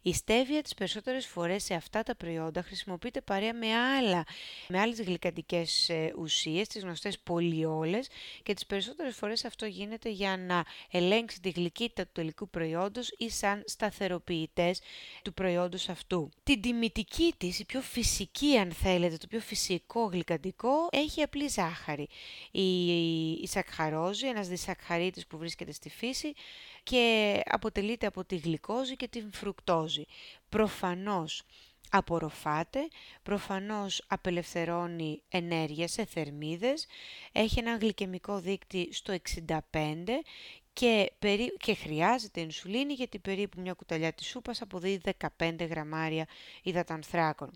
Η 0.07 0.13
στέβια 0.13 0.63
τις 0.63 0.75
περισσότερες 0.75 1.27
φορές 1.27 1.65
σε 1.65 1.75
αυτά 1.75 2.03
τα 2.03 2.15
προϊόντα 2.15 2.63
χρησιμοποιείται 2.63 3.21
παρέα 3.21 3.55
με, 3.55 3.75
άλλα, 3.75 4.25
με 4.69 4.81
άλλες 4.81 5.01
γλυκαντικές 5.01 5.89
ε, 5.89 6.13
ουσίες, 6.19 6.69
τις 6.69 6.83
γνωστές 6.83 7.19
πολυόλες 7.19 8.09
και 8.43 8.55
τις 8.55 8.67
περισσότερες 8.67 9.17
φορές 9.17 9.45
αυτό 9.45 9.67
γίνεται 9.67 10.09
για 10.11 10.37
να 10.37 10.65
ελέγξει 10.91 11.41
τη 11.41 11.51
γλυκύτητα 11.51 12.05
του 12.05 12.11
τελικού 12.13 12.49
προϊόντος 12.49 13.15
ή 13.19 13.31
σαν 13.31 13.63
σταθεροποιητές 13.67 14.81
του 15.23 15.35
προϊόντος 15.35 15.89
αυτού. 15.89 16.31
Την 16.43 16.61
τιμητική 16.61 17.35
της, 17.37 17.59
η 17.59 17.65
πιο 17.65 17.81
φυσική 17.81 18.57
αν 18.57 18.73
θέλετε, 18.73 19.17
το 19.17 19.27
πιο 19.27 19.41
φυσικό 19.41 20.05
γλυκαντικό, 20.05 20.89
έχει 20.91 21.23
απλή 21.23 21.49
ζάχαρη. 21.49 22.09
Η, 22.51 22.91
η 23.31 23.47
σακχαρόζη, 23.47 24.27
ένας 24.27 24.49
δισακχαρίτης 24.49 25.27
που 25.27 25.39
βρίσκεται 25.39 25.73
στη 25.73 25.91
φύση 25.91 26.35
και 26.87 27.41
αποτελείται 27.45 28.07
από 28.07 28.25
τη 28.25 28.37
γλυκόζη 28.37 28.97
και 28.97 29.09
την 29.09 29.33
φρουκτόζη. 29.33 30.05
Προφανώς 30.49 31.43
απορροφάται, 31.91 32.89
προφανώς 33.23 34.03
απελευθερώνει 34.07 35.23
ενέργεια 35.29 35.89
σε 35.89 36.05
θερμίδες, 36.05 36.87
έχει 37.33 37.59
ένα 37.59 37.77
γλυκαιμικό 37.77 38.39
δείκτη 38.41 38.89
στο 38.93 39.17
65 39.35 39.61
και, 40.73 41.13
περί... 41.19 41.57
και 41.57 41.75
χρειάζεται 41.75 42.41
ινσουλίνη 42.41 42.93
γιατί 42.93 43.19
περίπου 43.19 43.61
μια 43.61 43.73
κουταλιά 43.73 44.13
της 44.13 44.27
σούπας 44.27 44.63
αποδίδει 44.63 45.15
15 45.39 45.69
γραμμάρια 45.69 46.27
υδατανθράκων. 46.63 47.51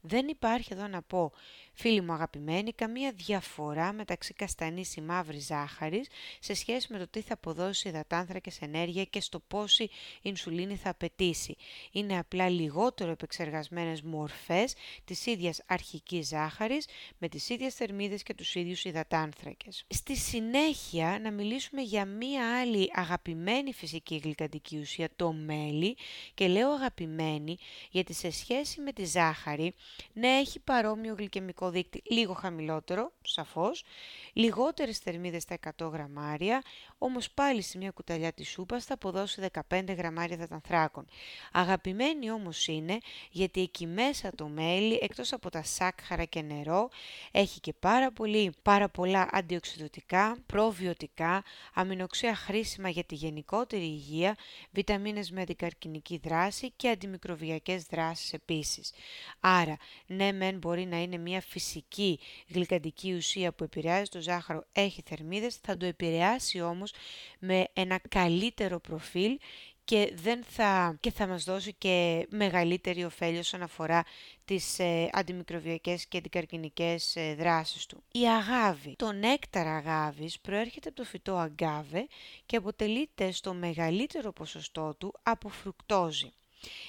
Δεν 0.00 0.28
υπάρχει 0.28 0.72
εδώ 0.72 0.88
να 0.88 1.02
πω, 1.02 1.32
φίλοι 1.74 2.00
μου 2.00 2.12
αγαπημένοι, 2.12 2.72
καμία 2.72 3.12
διαφορά 3.12 3.92
μεταξύ 3.92 4.34
καστανής 4.34 4.96
ή 4.96 5.00
μαύρης 5.00 5.46
ζάχαρης 5.46 6.08
σε 6.40 6.54
σχέση 6.54 6.92
με 6.92 6.98
το 6.98 7.08
τι 7.08 7.20
θα 7.20 7.34
αποδώσει 7.34 7.88
υδατάνθρακες 7.88 8.60
ενέργεια 8.60 9.04
και 9.04 9.20
στο 9.20 9.40
πόση 9.40 9.90
ινσουλίνη 10.22 10.76
θα 10.76 10.90
απαιτήσει. 10.90 11.56
Είναι 11.92 12.18
απλά 12.18 12.48
λιγότερο 12.48 13.10
επεξεργασμένες 13.10 14.02
μορφές 14.02 14.74
της 15.04 15.26
ίδιας 15.26 15.60
αρχικής 15.66 16.28
ζάχαρης 16.28 16.86
με 17.18 17.28
τις 17.28 17.48
ίδιες 17.48 17.74
θερμίδες 17.74 18.22
και 18.22 18.34
τους 18.34 18.54
ίδιους 18.54 18.84
υδατάνθρακες. 18.84 19.84
Στη 19.88 20.16
συνέχεια 20.16 21.18
να 21.22 21.30
μιλήσουμε 21.30 21.82
για 21.82 22.04
μία 22.04 22.60
άλλη 22.60 22.90
αγαπημένη 22.94 23.72
φυσική 23.72 24.16
γλυκαντική 24.16 24.78
ουσία, 24.78 25.08
το 25.16 25.32
μέλι 25.32 25.96
και 26.34 26.46
λέω 26.48 26.70
αγαπημένη 26.70 27.56
γιατί 27.90 28.12
σε 28.12 28.30
σχέση 28.30 28.80
με 28.80 28.92
τη 28.92 29.04
ζάχαρη 29.04 29.74
ναι, 30.12 30.28
έχει 30.28 30.60
παρόμοιο 30.60 31.14
γλυκαιμικό 31.18 31.63
δείκτη, 31.70 32.02
λίγο 32.04 32.32
χαμηλότερο, 32.32 33.12
σαφώς, 33.22 33.84
λιγότερες 34.32 34.98
θερμίδες 34.98 35.42
στα 35.42 35.54
100 35.54 35.88
γραμμάρια, 35.92 36.62
όμως 37.04 37.30
πάλι 37.30 37.62
σε 37.62 37.78
μια 37.78 37.90
κουταλιά 37.90 38.32
της 38.32 38.48
σούπας 38.48 38.84
θα 38.84 38.94
αποδώσει 38.94 39.48
15 39.68 39.94
γραμμάρια 39.96 40.36
δατανθράκων. 40.36 41.06
Αγαπημένη 41.52 42.30
όμως 42.30 42.66
είναι 42.66 42.98
γιατί 43.30 43.60
εκεί 43.60 43.86
μέσα 43.86 44.30
το 44.34 44.48
μέλι, 44.48 44.98
εκτός 45.02 45.32
από 45.32 45.50
τα 45.50 45.62
σάκχαρα 45.62 46.24
και 46.24 46.42
νερό, 46.42 46.88
έχει 47.30 47.60
και 47.60 47.72
πάρα, 47.72 48.12
πολύ, 48.12 48.52
πάρα 48.62 48.88
πολλά 48.88 49.28
αντιοξυδοτικά, 49.32 50.36
προβιωτικά, 50.46 51.42
αμινοξέα 51.74 52.34
χρήσιμα 52.34 52.88
για 52.88 53.04
τη 53.04 53.14
γενικότερη 53.14 53.84
υγεία, 53.84 54.36
βιταμίνες 54.70 55.30
με 55.30 55.40
αντικαρκυνική 55.40 56.20
δράση 56.24 56.72
και 56.76 56.88
αντιμικροβιακές 56.88 57.82
δράσεις 57.82 58.32
επίσης. 58.32 58.92
Άρα, 59.40 59.76
ναι 60.06 60.32
μεν 60.32 60.58
μπορεί 60.58 60.84
να 60.84 61.02
είναι 61.02 61.16
μια 61.16 61.40
φυσική 61.40 62.20
γλυκαντική 62.48 63.14
ουσία 63.14 63.52
που 63.52 63.64
επηρεάζει 63.64 64.10
το 64.10 64.20
ζάχαρο, 64.20 64.66
έχει 64.72 65.02
θερμίδες, 65.06 65.56
θα 65.56 65.76
το 65.76 65.86
επηρεάσει 65.86 66.60
όμως 66.60 66.92
με 67.38 67.66
ένα 67.72 68.00
καλύτερο 68.08 68.80
προφίλ 68.80 69.38
και, 69.84 70.12
δεν 70.14 70.44
θα, 70.44 70.96
και 71.00 71.10
θα 71.10 71.26
μας 71.26 71.44
δώσει 71.44 71.72
και 71.72 72.26
μεγαλύτερη 72.30 73.04
ωφέλη 73.04 73.38
όσον 73.38 73.62
αφορά 73.62 74.04
τις 74.44 74.78
ε, 74.78 75.08
αντιμικροβιακές 75.12 76.06
και 76.06 76.18
αντικαρκυνικές 76.18 77.16
ε, 77.16 77.34
δράσεις 77.34 77.86
του. 77.86 78.02
Η 78.12 78.28
αγάβη. 78.28 78.94
Το 78.96 79.12
νέκταρα 79.12 79.76
αγάβης 79.76 80.40
προέρχεται 80.40 80.88
από 80.88 80.96
το 80.96 81.04
φυτό 81.04 81.36
αγκάβε 81.36 82.06
και 82.46 82.56
αποτελείται 82.56 83.32
στο 83.32 83.54
μεγαλύτερο 83.54 84.32
ποσοστό 84.32 84.94
του 84.98 85.14
από 85.22 85.48
φρουκτόζη. 85.48 86.32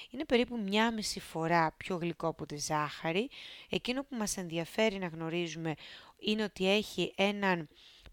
Είναι 0.10 0.26
περίπου 0.26 0.58
μία 0.58 0.94
μισή 0.94 1.20
φορά 1.20 1.74
πιο 1.78 1.96
γλυκό 1.96 2.28
από 2.28 2.46
τη 2.46 2.58
ζάχαρη. 2.58 3.30
Εκείνο 3.70 4.04
που 4.04 4.16
μας 4.16 4.38
ενδιαφέρει 4.38 4.98
να 4.98 5.08
γνωρίζουμε 5.08 5.74
είναι 6.20 6.44
ότι 6.44 6.70
έχει 6.70 7.14
έναν 7.16 7.68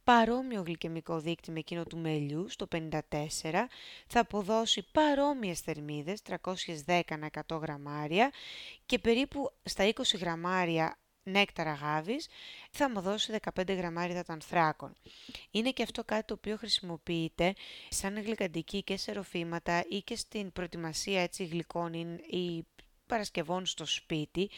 παρόμοιο 0.05 0.63
γλυκαιμικό 0.63 1.19
δείκτη 1.19 1.51
με 1.51 1.59
εκείνο 1.59 1.85
του 1.85 1.99
μελιού 1.99 2.49
στο 2.49 2.67
54, 2.73 2.99
θα 4.07 4.21
αποδώσει 4.21 4.87
παρόμοιες 4.93 5.61
θερμίδες, 5.61 6.23
310 6.23 7.01
100 7.49 7.61
γραμμάρια 7.61 8.33
και 8.87 8.99
περίπου 8.99 9.53
στα 9.63 9.85
20 9.85 10.19
γραμμάρια 10.21 10.97
νέκταρα 11.23 11.71
αγάβης 11.71 12.29
θα 12.71 12.91
μου 12.91 13.01
δώσει 13.01 13.39
15 13.55 13.77
γραμμάρια 13.77 14.15
υδατανθράκων. 14.15 14.97
Είναι 15.51 15.71
και 15.71 15.83
αυτό 15.83 16.05
κάτι 16.05 16.25
το 16.25 16.35
οποίο 16.35 16.57
χρησιμοποιείται 16.57 17.55
σαν 17.89 18.23
γλυκαντική 18.23 18.83
και 18.83 18.97
σε 18.97 19.13
ροφήματα 19.13 19.85
ή 19.89 20.03
και 20.03 20.17
στην 20.17 20.53
προετοιμασία 20.53 21.23
έτσι 21.23 21.45
γλυκών 21.45 21.93
ή 22.31 22.67
παρασκευών 23.07 23.67
στο 23.67 23.87
σπίτι. 23.87 24.51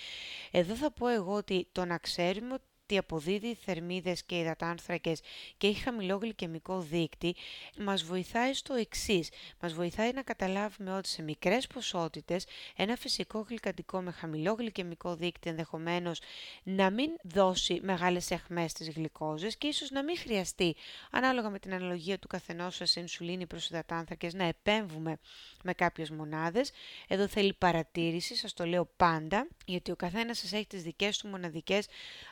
Εδώ 0.50 0.74
θα 0.74 0.90
πω 0.90 1.08
εγώ 1.08 1.32
ότι 1.32 1.68
το 1.72 1.84
να 1.84 1.98
ξέρουμε 1.98 2.54
ότι 2.54 2.64
αποδίδει 2.88 3.54
θερμίδες 3.54 4.24
και 4.24 4.38
υδατάνθρακες 4.38 5.20
και 5.56 5.66
έχει 5.66 5.82
χαμηλό 5.82 6.16
γλυκαιμικό 6.16 6.80
δείκτη, 6.80 7.34
μας 7.78 8.02
βοηθάει 8.02 8.52
στο 8.52 8.74
εξής. 8.74 9.30
Μας 9.60 9.72
βοηθάει 9.72 10.12
να 10.12 10.22
καταλάβουμε 10.22 10.96
ότι 10.96 11.08
σε 11.08 11.22
μικρές 11.22 11.66
ποσότητες 11.66 12.46
ένα 12.76 12.96
φυσικό 12.96 13.46
γλυκαντικό 13.48 14.00
με 14.00 14.10
χαμηλό 14.10 14.52
γλυκαιμικό 14.52 15.14
δείκτη 15.14 15.50
ενδεχομένως 15.50 16.20
να 16.62 16.90
μην 16.90 17.10
δώσει 17.22 17.80
μεγάλες 17.82 18.30
εχμές 18.30 18.70
στις 18.70 18.90
γλυκόζες 18.90 19.56
και 19.56 19.66
ίσως 19.66 19.90
να 19.90 20.02
μην 20.04 20.18
χρειαστεί, 20.18 20.76
ανάλογα 21.10 21.50
με 21.50 21.58
την 21.58 21.74
αναλογία 21.74 22.18
του 22.18 22.28
καθενός 22.28 22.80
σε 22.82 23.00
ινσουλίνη 23.00 23.46
προς 23.46 23.70
υδατάνθρακες, 23.70 24.34
να 24.34 24.44
επέμβουμε 24.44 25.18
με 25.62 25.72
κάποιες 25.72 26.10
μονάδες. 26.10 26.72
Εδώ 27.08 27.28
θέλει 27.28 27.52
παρατήρηση, 27.52 28.36
σας 28.36 28.52
το 28.52 28.64
λέω 28.64 28.84
πάντα, 28.96 29.48
γιατί 29.66 29.90
ο 29.90 29.96
καθένας 29.96 30.38
σας 30.38 30.52
έχει 30.52 30.66
τις 30.66 30.82
δικές 30.82 31.18
του 31.18 31.28
μοναδικές 31.28 31.86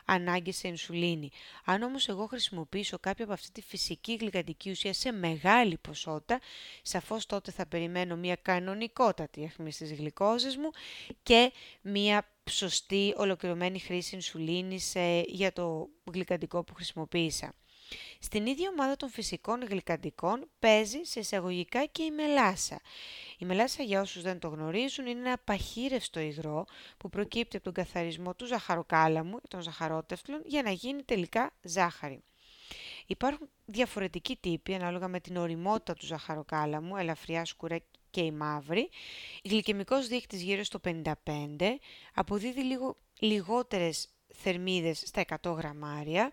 ανάγκες 0.05 0.42
ανάγκης 0.43 0.57
σε 0.59 0.69
ινσουλίνη. 0.69 1.31
Αν 1.65 1.83
όμως 1.83 2.09
εγώ 2.09 2.27
χρησιμοποιήσω 2.27 2.99
κάποια 2.99 3.25
από 3.25 3.33
αυτή 3.35 3.51
τη 3.51 3.63
φυσική 3.63 4.15
γλυκαντική 4.15 4.71
ουσία 4.71 4.93
σε 4.93 5.13
μεγάλη 5.13 5.77
ποσότητα, 5.77 6.41
σαφώς 6.83 7.27
τότε 7.27 7.51
θα 7.51 7.67
περιμένω 7.67 8.17
μια 8.17 8.37
κανονικότατη 8.37 9.43
αιχμή 9.43 9.73
στις 9.73 9.93
γλυκόζες 9.93 10.57
μου 10.57 10.71
και 11.23 11.53
μια 11.83 12.27
σωστή 12.51 13.15
ολοκληρωμένη 13.17 13.79
χρήση 13.79 14.15
ινσουλίνης 14.15 14.95
ε, 14.95 15.23
για 15.27 15.53
το 15.53 15.89
γλυκαντικό 16.13 16.65
που 16.65 16.75
χρησιμοποίησα. 16.75 17.55
Στην 18.21 18.47
ίδια 18.47 18.69
ομάδα 18.69 18.97
των 18.97 19.09
φυσικών 19.11 19.63
γλυκαντικών 19.63 20.49
παίζει 20.59 21.01
σε 21.03 21.21
εισαγωγικά 21.21 21.85
και 21.85 22.03
η 22.03 22.11
μελάσα. 22.11 22.81
Η 23.39 23.45
μελάσα 23.45 23.83
για 23.83 24.01
όσους 24.01 24.23
δεν 24.23 24.39
το 24.39 24.49
γνωρίζουν 24.49 25.07
είναι 25.07 25.21
ένα 25.21 25.39
παχύρευστο 25.45 26.21
υγρό 26.21 26.65
που 26.97 27.09
προκύπτει 27.09 27.57
από 27.57 27.65
τον 27.65 27.75
καθαρισμό 27.75 28.35
του 28.35 28.47
ζαχαροκάλαμου, 28.47 29.39
των 29.49 29.61
ζαχαρότευτλων, 29.61 30.43
για 30.45 30.63
να 30.63 30.71
γίνει 30.71 31.03
τελικά 31.03 31.53
ζάχαρη. 31.63 32.23
Υπάρχουν 33.07 33.49
διαφορετικοί 33.65 34.37
τύποι 34.37 34.75
ανάλογα 34.75 35.09
με 35.09 35.21
την 35.21 35.37
οριμότητα 35.37 35.95
του 35.95 36.07
ζαχαροκάλαμου, 36.07 36.97
ελαφριά, 36.97 37.45
σκούρα 37.45 37.79
και 38.11 38.21
η 38.21 38.31
μαύρη. 38.31 38.89
Η 39.43 39.49
γλυκαιμικός 39.49 40.09
δείκτης 40.09 40.43
γύρω 40.43 40.63
στο 40.63 40.81
55 40.85 41.13
αποδίδει 42.15 42.63
λίγο 42.63 42.97
λιγότερες 43.19 44.09
θερμίδες 44.35 45.03
στα 45.07 45.25
100 45.43 45.55
γραμμάρια 45.57 46.31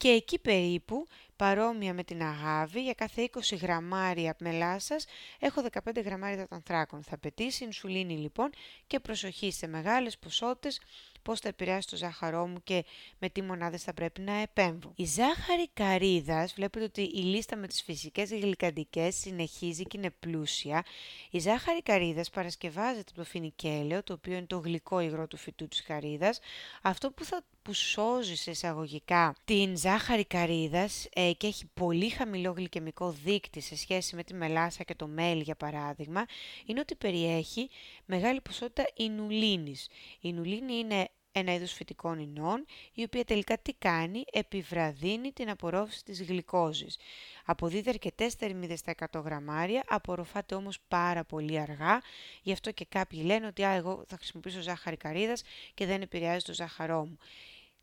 και 0.00 0.08
εκεί 0.08 0.38
περίπου, 0.38 1.06
παρόμοια 1.40 1.94
με 1.94 2.04
την 2.04 2.22
αγάβη, 2.22 2.82
για 2.82 2.94
κάθε 2.94 3.28
20 3.32 3.56
γραμμάρια 3.60 4.36
μελάσας 4.38 5.04
έχω 5.38 5.62
15 5.72 6.04
γραμμάρια 6.04 6.36
υδατανθράκων. 6.36 7.02
Θα 7.02 7.18
πετύσει 7.18 7.64
ινσουλίνη 7.64 8.16
λοιπόν 8.16 8.50
και 8.86 9.00
προσοχή 9.00 9.52
σε 9.52 9.66
μεγάλες 9.66 10.18
ποσότητες 10.18 10.80
πώς 11.22 11.40
θα 11.40 11.48
επηρεάσει 11.48 11.88
το 11.88 11.96
ζάχαρό 11.96 12.46
μου 12.46 12.62
και 12.64 12.84
με 13.18 13.28
τι 13.28 13.42
μονάδες 13.42 13.82
θα 13.82 13.94
πρέπει 13.94 14.20
να 14.20 14.32
επέμβω. 14.32 14.92
Η 14.96 15.04
ζάχαρη 15.04 15.68
καρύδας, 15.72 16.54
βλέπετε 16.54 16.84
ότι 16.84 17.02
η 17.02 17.20
λίστα 17.20 17.56
με 17.56 17.66
τις 17.66 17.82
φυσικές 17.82 18.30
γλυκαντικές 18.30 19.14
συνεχίζει 19.14 19.82
και 19.82 19.96
είναι 19.98 20.10
πλούσια. 20.10 20.84
Η 21.30 21.38
ζάχαρη 21.38 21.82
καρύδας 21.82 22.30
παρασκευάζεται 22.30 23.00
από 23.00 23.14
το 23.14 23.24
φινικέλαιο, 23.24 24.02
το 24.02 24.12
οποίο 24.12 24.36
είναι 24.36 24.46
το 24.46 24.58
γλυκό 24.58 25.00
υγρό 25.00 25.26
του 25.26 25.36
φυτού 25.36 25.68
της 25.68 25.82
καρύδας. 25.82 26.40
Αυτό 26.82 27.10
που 27.10 27.24
θα 27.24 27.44
που 27.62 27.72
σώζει 27.72 28.36
σε 28.36 28.50
εισαγωγικά 28.50 29.34
την 29.44 29.76
ζάχαρη 29.76 30.24
καρύδας 30.24 31.08
ε, 31.12 31.29
και 31.32 31.46
έχει 31.46 31.66
πολύ 31.74 32.08
χαμηλό 32.08 32.50
γλυκαιμικό 32.50 33.10
δείκτη 33.10 33.60
σε 33.60 33.76
σχέση 33.76 34.16
με 34.16 34.24
τη 34.24 34.34
μελάσα 34.34 34.82
και 34.82 34.94
το 34.94 35.06
μέλι 35.06 35.42
για 35.42 35.56
παράδειγμα, 35.56 36.24
είναι 36.66 36.80
ότι 36.80 36.94
περιέχει 36.94 37.70
μεγάλη 38.04 38.40
ποσότητα 38.40 38.84
ινουλίνης. 38.96 39.86
Η 40.14 40.18
ινουλίνη 40.20 40.74
είναι 40.74 41.08
ένα 41.32 41.54
είδος 41.54 41.72
φυτικών 41.72 42.18
ινών, 42.18 42.66
η 42.94 43.02
οποία 43.02 43.24
τελικά 43.24 43.58
τι 43.58 43.72
κάνει, 43.72 44.24
επιβραδύνει 44.32 45.32
την 45.32 45.50
απορρόφηση 45.50 46.04
της 46.04 46.22
γλυκόζης. 46.22 46.98
Αποδίδει 47.44 47.88
αρκετές 47.88 48.34
θερμίδες 48.34 48.78
στα 48.78 48.94
100 49.12 49.22
γραμμάρια, 49.24 49.84
απορροφάται 49.88 50.54
όμως 50.54 50.78
πάρα 50.88 51.24
πολύ 51.24 51.58
αργά, 51.58 52.00
γι' 52.42 52.52
αυτό 52.52 52.70
και 52.70 52.86
κάποιοι 52.88 53.22
λένε 53.24 53.46
ότι 53.46 53.64
Α, 53.64 53.70
εγώ 53.70 54.04
θα 54.08 54.16
χρησιμοποιήσω 54.16 54.60
ζάχαρη 54.60 54.96
καρύδας 54.96 55.42
και 55.74 55.86
δεν 55.86 56.02
επηρεάζει 56.02 56.44
το 56.44 56.54
ζάχαρό 56.54 57.06
μου. 57.06 57.18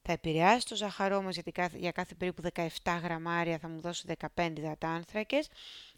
Θα 0.09 0.15
επηρεάσει 0.15 0.67
το 0.67 0.75
ζάχαρό 0.75 1.21
μας 1.21 1.33
γιατί 1.33 1.53
για 1.73 1.91
κάθε 1.91 2.15
περίπου 2.15 2.41
17 2.53 2.67
γραμμάρια 3.03 3.57
θα 3.57 3.67
μου 3.67 3.79
δώσει 3.81 4.05
15 4.35 4.51
υδατάνθρακες, 4.57 5.47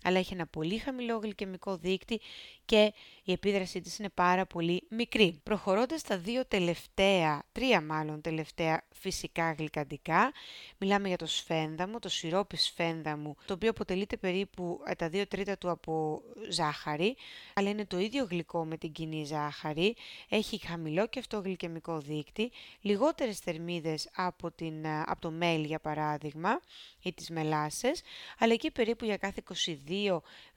αλλά 0.03 0.19
έχει 0.19 0.33
ένα 0.33 0.45
πολύ 0.45 0.77
χαμηλό 0.77 1.17
γλυκαιμικό 1.17 1.77
δείκτη 1.77 2.21
και 2.65 2.93
η 3.23 3.31
επίδρασή 3.31 3.81
της 3.81 3.97
είναι 3.97 4.09
πάρα 4.09 4.45
πολύ 4.45 4.83
μικρή. 4.89 5.39
Προχωρώντας 5.43 5.99
στα 5.99 6.17
δύο 6.17 6.45
τελευταία, 6.45 7.43
τρία 7.51 7.81
μάλλον 7.81 8.21
τελευταία 8.21 8.83
φυσικά 8.93 9.51
γλυκαντικά, 9.51 10.31
μιλάμε 10.77 11.07
για 11.07 11.17
το 11.17 11.25
σφένδαμο, 11.25 11.99
το 11.99 12.09
σιρόπι 12.09 12.57
σφένδαμου, 12.57 13.35
το 13.45 13.53
οποίο 13.53 13.69
αποτελείται 13.69 14.17
περίπου 14.17 14.79
ε, 14.85 14.93
τα 14.95 15.09
δύο 15.09 15.27
τρίτα 15.27 15.57
του 15.57 15.69
από 15.69 16.21
ζάχαρη, 16.49 17.15
αλλά 17.53 17.69
είναι 17.69 17.85
το 17.85 17.99
ίδιο 17.99 18.27
γλυκό 18.29 18.65
με 18.65 18.77
την 18.77 18.91
κοινή 18.91 19.25
ζάχαρη, 19.25 19.95
έχει 20.29 20.65
χαμηλό 20.65 21.07
και 21.07 21.19
αυτό 21.19 21.39
γλυκαιμικό 21.39 21.99
δείκτη, 21.99 22.51
λιγότερες 22.81 23.39
θερμίδες 23.39 24.09
από, 24.15 24.51
την, 24.51 24.85
ε, 24.85 25.01
από 25.05 25.21
το 25.21 25.31
μέλι 25.31 25.65
για 25.65 25.79
παράδειγμα 25.79 26.59
ή 27.01 27.13
τις 27.13 27.29
μελάσες, 27.29 28.01
αλλά 28.37 28.53
εκεί 28.53 28.71
περίπου 28.71 29.05
για 29.05 29.17
κάθε 29.17 29.41
22 29.41 29.88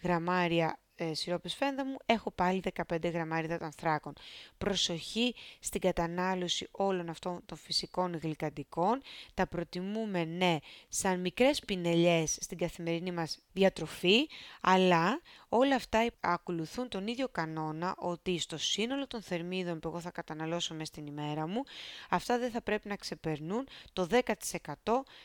γραμμάρια 0.02 0.82
ε, 1.02 1.14
σιρόπες 1.14 1.54
φένδαμου 1.54 1.96
έχω 2.06 2.30
πάλι 2.30 2.62
15 2.88 3.12
γραμμάρια 3.12 3.44
υδατανθράκων. 3.44 4.12
Προσοχή 4.58 5.34
στην 5.60 5.80
κατανάλωση 5.80 6.68
όλων 6.70 7.08
αυτών 7.08 7.42
των 7.46 7.58
φυσικών 7.58 8.18
γλυκαντικών. 8.22 9.02
Τα 9.34 9.46
προτιμούμε 9.46 10.24
ναι 10.24 10.56
σαν 10.88 11.20
μικρές 11.20 11.60
πινελιές 11.60 12.38
στην 12.40 12.58
καθημερινή 12.58 13.12
μας 13.12 13.38
διατροφή, 13.52 14.28
αλλά 14.60 15.20
όλα 15.48 15.74
αυτά 15.74 16.06
ακολουθούν 16.20 16.88
τον 16.88 17.06
ίδιο 17.06 17.28
κανόνα 17.28 17.94
ότι 17.98 18.38
στο 18.38 18.58
σύνολο 18.58 19.06
των 19.06 19.22
θερμίδων 19.22 19.80
που 19.80 19.88
εγώ 19.88 20.00
θα 20.00 20.10
καταναλώσω 20.10 20.74
μέσα 20.74 20.84
στην 20.84 21.06
ημέρα 21.06 21.46
μου, 21.46 21.62
αυτά 22.10 22.38
δεν 22.38 22.50
θα 22.50 22.62
πρέπει 22.62 22.88
να 22.88 22.96
ξεπερνούν 22.96 23.68
το 23.92 24.06
10% 24.10 24.22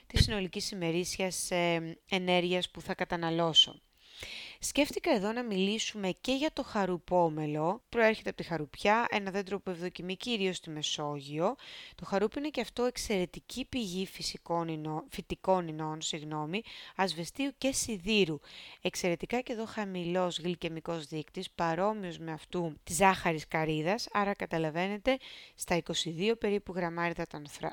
της 0.07 0.23
συνολικής 0.23 0.71
ημερήσιας 0.71 1.51
ε, 1.51 1.97
ενέργειας 2.09 2.69
που 2.69 2.81
θα 2.81 2.95
καταναλώσω. 2.95 3.81
Σκέφτηκα 4.59 5.11
εδώ 5.11 5.31
να 5.31 5.43
μιλήσουμε 5.43 6.11
και 6.21 6.31
για 6.31 6.51
το 6.53 6.63
χαρουπόμελο. 6.63 7.83
Προέρχεται 7.89 8.29
από 8.29 8.37
τη 8.37 8.43
χαρουπιά, 8.43 9.05
ένα 9.09 9.31
δέντρο 9.31 9.59
που 9.59 9.69
ευδοκιμεί 9.69 10.15
κυρίως 10.15 10.55
στη 10.55 10.69
Μεσόγειο. 10.69 11.55
Το 11.95 12.05
χαρούπι 12.05 12.39
είναι 12.39 12.49
και 12.49 12.61
αυτό 12.61 12.83
εξαιρετική 12.83 13.65
πηγή 13.65 14.05
φυσικών 14.05 14.67
ινών, 14.67 15.03
φυτικών 15.09 15.67
ινών, 15.67 16.01
συγγνώμη, 16.01 16.61
ασβεστίου 16.95 17.51
και 17.57 17.71
σιδήρου. 17.71 18.39
Εξαιρετικά 18.81 19.41
και 19.41 19.53
εδώ 19.53 19.65
χαμηλός 19.65 20.39
γλυκαιμικός 20.39 21.05
δείκτης, 21.05 21.51
παρόμοιος 21.51 22.17
με 22.17 22.31
αυτού 22.31 22.79
της 22.83 22.95
ζάχαρης 22.95 23.47
καρύδας, 23.47 24.07
άρα 24.11 24.33
καταλαβαίνετε 24.33 25.17
στα 25.55 25.75
22 25.75 26.35
περίπου 26.39 26.73
γραμμάρια 26.75 27.27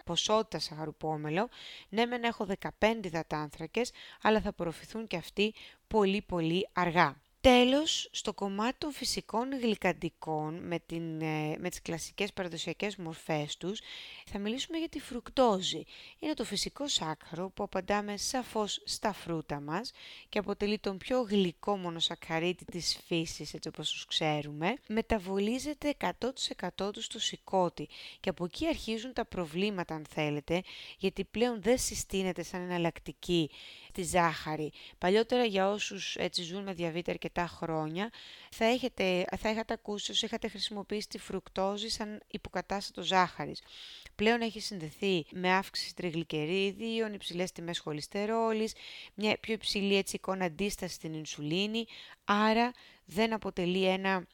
ποσότητα 0.04 0.58
σε 0.58 0.74
χαρουπόμελο. 0.74 1.48
Ναι, 1.88 2.06
μεν 2.06 2.22
έχω 2.22 2.46
15 2.80 3.06
υδατάνθρακες, 3.06 3.92
αλλά 4.22 4.40
θα 4.40 4.48
απορροφηθούν 4.48 5.06
και 5.06 5.16
αυτοί 5.16 5.54
πολύ 5.94 6.22
πολύ 6.22 6.68
αργά. 6.72 7.22
Τέλος, 7.40 8.08
στο 8.12 8.32
κομμάτι 8.32 8.78
των 8.78 8.92
φυσικών 8.92 9.58
γλυκαντικών 9.60 10.66
με, 10.66 10.78
την, 10.86 11.20
ε, 11.20 11.56
με 11.58 11.68
τις 11.68 11.82
κλασικές 11.82 12.32
παραδοσιακές 12.32 12.96
μορφές 12.96 13.56
τους, 13.56 13.80
θα 14.26 14.38
μιλήσουμε 14.38 14.78
για 14.78 14.88
τη 14.88 15.00
φρουκτόζη. 15.00 15.84
Είναι 16.18 16.34
το 16.34 16.44
φυσικό 16.44 16.88
σάκχαρο 16.88 17.50
που 17.54 17.62
απαντάμε 17.62 18.16
σαφώς 18.16 18.82
στα 18.84 19.12
φρούτα 19.12 19.60
μας 19.60 19.92
και 20.28 20.38
αποτελεί 20.38 20.78
τον 20.78 20.96
πιο 20.98 21.20
γλυκό 21.20 21.76
μονοσακαρίτη 21.76 22.64
της 22.64 22.98
φύσης, 23.06 23.54
έτσι 23.54 23.68
όπως 23.68 23.90
τους 23.90 24.04
ξέρουμε. 24.04 24.74
Μεταβολίζεται 24.88 25.94
100% 25.98 26.92
τους 26.92 27.04
στο 27.04 27.18
σηκώτη 27.18 27.88
και 28.20 28.28
από 28.28 28.44
εκεί 28.44 28.66
αρχίζουν 28.66 29.12
τα 29.12 29.24
προβλήματα 29.24 29.94
αν 29.94 30.04
θέλετε, 30.10 30.62
γιατί 30.98 31.24
πλέον 31.24 31.62
δεν 31.62 31.78
συστήνεται 31.78 32.42
σαν 32.42 32.60
εναλλακτική 32.60 33.50
τη 33.94 34.02
ζάχαρη. 34.02 34.72
Παλιότερα 34.98 35.44
για 35.44 35.70
όσους 35.70 36.16
έτσι 36.16 36.42
ζουν 36.42 36.62
με 36.62 36.72
διαβήτη 36.72 37.10
αρκετά 37.10 37.46
χρόνια 37.46 38.10
θα, 38.50 38.64
έχετε, 38.64 39.24
θα 39.38 39.48
έχετε 39.48 39.72
ακούσει 39.72 40.10
ότι 40.10 40.24
είχατε 40.24 40.48
χρησιμοποιήσει 40.48 41.08
τη 41.08 41.18
φρουκτόζη 41.18 41.88
σαν 41.88 42.20
υποκατάστατο 42.26 43.02
ζάχαρης. 43.02 43.62
Πλέον 44.14 44.40
έχει 44.40 44.60
συνδεθεί 44.60 45.26
με 45.32 45.52
αύξηση 45.52 45.94
τριγλικερίδίων, 45.94 47.12
υψηλές 47.12 47.52
τιμές 47.52 47.78
χολυστερόλης, 47.78 48.72
μια 49.14 49.36
πιο 49.40 49.54
υψηλή 49.54 49.96
έτσι 49.96 50.16
εικόνα 50.16 50.44
αντίστασης 50.44 50.96
στην 50.96 51.12
ινσουλίνη, 51.12 51.84
άρα 52.24 52.72
δεν 53.04 53.32
αποτελεί 53.32 53.84
ένα 53.84 54.26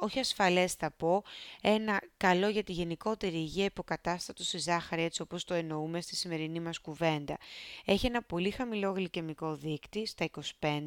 όχι 0.00 0.18
ασφαλές 0.18 0.72
θα 0.72 0.90
πω, 0.90 1.22
ένα 1.62 2.00
καλό 2.16 2.48
για 2.48 2.62
τη 2.62 2.72
γενικότερη 2.72 3.36
υγεία 3.36 3.64
υποκατάστατο 3.64 4.44
σε 4.44 4.58
ζάχαρη 4.58 5.02
έτσι 5.02 5.22
όπως 5.22 5.44
το 5.44 5.54
εννοούμε 5.54 6.00
στη 6.00 6.16
σημερινή 6.16 6.60
μας 6.60 6.78
κουβέντα. 6.78 7.38
Έχει 7.84 8.06
ένα 8.06 8.22
πολύ 8.22 8.50
χαμηλό 8.50 8.90
γλυκαιμικό 8.90 9.54
δείκτη 9.54 10.06
στα 10.06 10.28
25, 10.60 10.78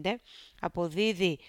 αποδίδει 0.60 1.39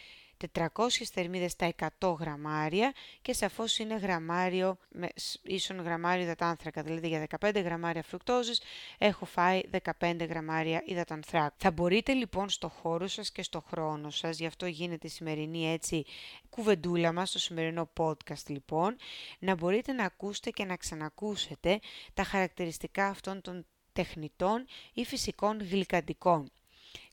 400 0.54 0.68
θερμίδες 1.12 1.52
στα 1.52 1.74
100 1.98 2.14
γραμμάρια 2.18 2.92
και 3.22 3.32
σαφώς 3.32 3.78
είναι 3.78 3.94
γραμμάριο 3.96 4.76
με 4.88 5.08
ίσον 5.42 5.80
γραμμάριο 5.80 6.24
υδατάνθρακα, 6.24 6.82
δηλαδή 6.82 7.08
για 7.08 7.26
15 7.40 7.62
γραμμάρια 7.64 8.02
φρουκτόζης 8.02 8.60
έχω 8.98 9.24
φάει 9.24 9.60
15 10.00 10.26
γραμμάρια 10.28 10.82
υδατανθράκα. 10.86 11.54
Θα 11.56 11.70
μπορείτε 11.70 12.12
λοιπόν 12.12 12.48
στο 12.48 12.68
χώρο 12.68 13.06
σας 13.06 13.32
και 13.32 13.42
στο 13.42 13.60
χρόνο 13.60 14.10
σας, 14.10 14.38
γι' 14.38 14.46
αυτό 14.46 14.66
γίνεται 14.66 15.06
η 15.06 15.10
σημερινή 15.10 15.72
έτσι 15.72 16.04
κουβεντούλα 16.50 17.12
μας, 17.12 17.30
το 17.30 17.38
σημερινό 17.38 17.90
podcast 17.96 18.46
λοιπόν, 18.46 18.96
να 19.38 19.54
μπορείτε 19.54 19.92
να 19.92 20.04
ακούσετε 20.04 20.50
και 20.50 20.64
να 20.64 20.76
ξανακούσετε 20.76 21.80
τα 22.14 22.22
χαρακτηριστικά 22.22 23.06
αυτών 23.06 23.40
των 23.40 23.66
τεχνητών 23.92 24.66
ή 24.92 25.04
φυσικών 25.04 25.60
γλυκαντικών. 25.60 26.50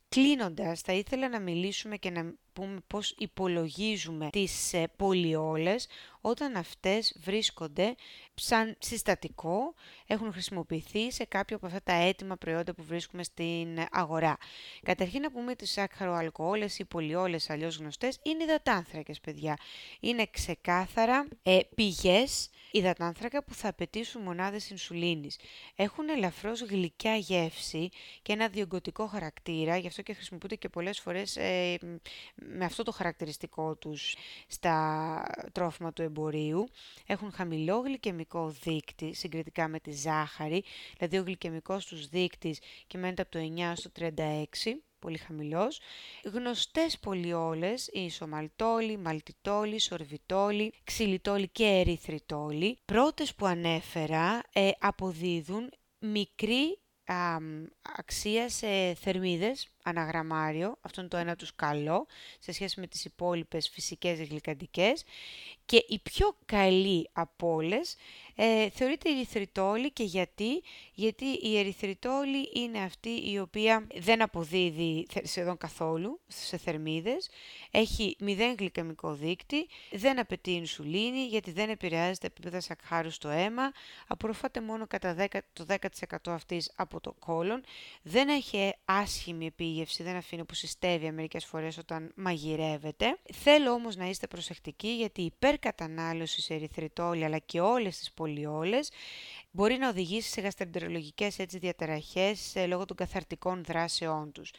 Κλείνοντας, 0.09 0.81
θα 0.81 0.93
ήθελα 0.93 1.29
να 1.29 1.39
μιλήσουμε 1.39 1.97
και 1.97 2.09
να 2.09 2.33
πούμε 2.59 2.79
πώς 2.87 3.15
υπολογίζουμε 3.17 4.29
τις 4.31 4.73
ε, 4.73 4.87
πολιόλες 4.95 5.87
όταν 6.21 6.55
αυτές 6.55 7.17
βρίσκονται 7.19 7.95
σαν 8.33 8.75
συστατικό, 8.79 9.73
έχουν 10.07 10.31
χρησιμοποιηθεί 10.31 11.11
σε 11.11 11.25
κάποιο 11.25 11.55
από 11.55 11.65
αυτά 11.65 11.81
τα 11.83 11.93
έτοιμα 11.93 12.35
προϊόντα 12.35 12.73
που 12.73 12.83
βρίσκουμε 12.83 13.23
στην 13.23 13.85
αγορά. 13.91 14.37
Καταρχήν 14.83 15.21
να 15.21 15.31
πούμε 15.31 15.51
ότι 15.51 15.63
οι 15.63 15.67
σάκχαρο-αλκοόλες 15.67 16.79
ή 16.79 16.85
πολιόλες 16.85 17.49
αλλιώς 17.49 17.77
γνωστές 17.77 18.19
είναι 18.23 18.43
υδατάνθρακες, 18.43 19.19
παιδιά. 19.19 19.57
Είναι 19.99 20.27
ξεκάθαρα 20.31 21.27
ε, 21.43 21.59
πηγές 21.75 22.49
υδατάνθρακα 22.71 23.43
που 23.43 23.53
θα 23.53 23.67
απαιτήσουν 23.67 24.21
μονάδες 24.21 24.69
ινσουλίνης. 24.69 25.39
Έχουν 25.75 26.09
ελαφρώς 26.09 26.61
γλυκιά 26.61 27.15
γεύση 27.15 27.89
και 28.21 28.33
ένα 28.33 28.47
διογκωτικό 28.47 29.07
χαρακτήρα, 29.07 29.77
γι' 29.77 29.87
αυτό 29.87 30.01
και 30.01 30.13
χρησιμοποιούνται 30.13 30.55
και 30.55 30.69
πολλές 30.69 30.99
φορές 30.99 31.35
ε, 31.37 31.77
με 32.57 32.65
αυτό 32.65 32.83
το 32.83 32.91
χαρακτηριστικό 32.91 33.75
τους 33.75 34.15
στα 34.47 35.23
τρόφιμα 35.51 35.93
του 35.93 36.01
εμπορίου. 36.01 36.69
Έχουν 37.05 37.31
χαμηλό 37.31 37.77
γλυκαιμικό 37.79 38.49
δείκτη 38.49 39.13
συγκριτικά 39.13 39.67
με 39.67 39.79
τη 39.79 39.91
ζάχαρη, 39.91 40.63
δηλαδή 40.97 41.17
ο 41.17 41.23
γλυκαιμικός 41.23 41.85
τους 41.85 42.07
δείκτης 42.07 42.59
κυμαίνεται 42.87 43.21
από 43.21 43.31
το 43.31 43.39
9 43.39 43.71
στο 43.75 43.91
36 43.99 44.13
πολύ 44.99 45.17
χαμηλός. 45.17 45.79
Γνωστές 46.33 46.99
πολυόλες, 46.99 47.87
η 47.87 47.99
ισομαλτόλη, 48.05 48.97
μαλτιτόλη, 48.97 49.79
σορβιτόλη, 49.79 50.73
ξυλιτόλη 50.83 51.47
και 51.47 51.65
ερυθριτόλη. 51.65 52.77
Πρώτες 52.85 53.35
που 53.35 53.45
ανέφερα 53.45 54.41
ε, 54.53 54.69
αποδίδουν 54.79 55.69
μικρή 55.99 56.79
αξία 57.97 58.49
σε 58.49 58.93
θερμίδες 58.93 59.67
αναγραμμάριο, 59.83 60.77
αυτό 60.81 61.01
είναι 61.01 61.09
το 61.09 61.17
ένα 61.17 61.35
τους 61.35 61.55
καλό, 61.55 62.07
σε 62.39 62.51
σχέση 62.51 62.79
με 62.79 62.87
τις 62.87 63.05
υπόλοιπες 63.05 63.69
φυσικές 63.69 64.19
γλυκαντικές. 64.19 65.03
Και 65.65 65.85
η 65.87 65.99
πιο 65.99 66.37
καλή 66.45 67.09
από 67.13 67.53
όλες 67.53 67.95
ε, 68.41 68.69
θεωρείται 68.69 69.09
η 69.09 69.15
ερυθριτόλη 69.15 69.91
και 69.91 70.03
γιατί, 70.03 70.61
γιατί 70.93 71.25
η 71.25 71.57
ερυθριτόλη 71.57 72.49
είναι 72.53 72.79
αυτή 72.79 73.31
η 73.31 73.39
οποία 73.39 73.87
δεν 73.95 74.21
αποδίδει 74.21 75.07
σχεδόν 75.23 75.57
καθόλου 75.57 76.19
σε 76.27 76.57
θερμίδες, 76.57 77.29
έχει 77.71 78.15
μηδέν 78.19 78.55
γλυκαμικό 78.59 79.13
δείκτη, 79.13 79.67
δεν 79.91 80.19
απαιτεί 80.19 80.51
ινσουλίνη 80.51 81.25
γιατί 81.25 81.51
δεν 81.51 81.69
επηρεάζεται 81.69 82.27
επίπεδα 82.27 82.59
σακχάρου 82.59 83.11
στο 83.11 83.29
αίμα, 83.29 83.71
απορροφάται 84.07 84.61
μόνο 84.61 84.87
κατά 84.87 85.15
10, 85.31 85.39
το 85.53 85.65
10% 85.67 86.17
αυτής 86.25 86.71
από 86.75 86.99
το 86.99 87.15
κόλον, 87.19 87.63
δεν 88.01 88.29
έχει 88.29 88.73
άσχημη 88.85 89.45
επίγευση, 89.45 90.03
δεν 90.03 90.15
αφήνει 90.15 90.45
που 90.45 90.53
συστεύει 90.53 91.11
μερικές 91.11 91.45
φορές 91.45 91.77
όταν 91.77 92.11
μαγειρεύεται. 92.15 93.17
Θέλω 93.33 93.71
όμως 93.71 93.95
να 93.95 94.05
είστε 94.05 94.27
προσεκτικοί 94.27 94.87
γιατί 94.87 95.21
η 95.21 95.25
υπερκατανάλωση 95.25 96.41
σε 96.41 96.53
ερυθριτόλη 96.53 97.23
αλλά 97.25 97.37
και 97.37 97.59
όλες 97.59 97.97
τις 97.97 98.11
πολυόλες 98.29 98.91
μπορεί 99.51 99.77
να 99.77 99.89
οδηγήσει 99.89 100.29
σε 100.29 100.41
γαστρεντερολογικές 100.41 101.39
έτσι 101.39 101.57
διαταραχές 101.57 102.55
ε, 102.55 102.65
λόγω 102.65 102.85
των 102.85 102.95
καθαρτικών 102.97 103.63
δράσεών 103.63 104.31
τους. 104.31 104.51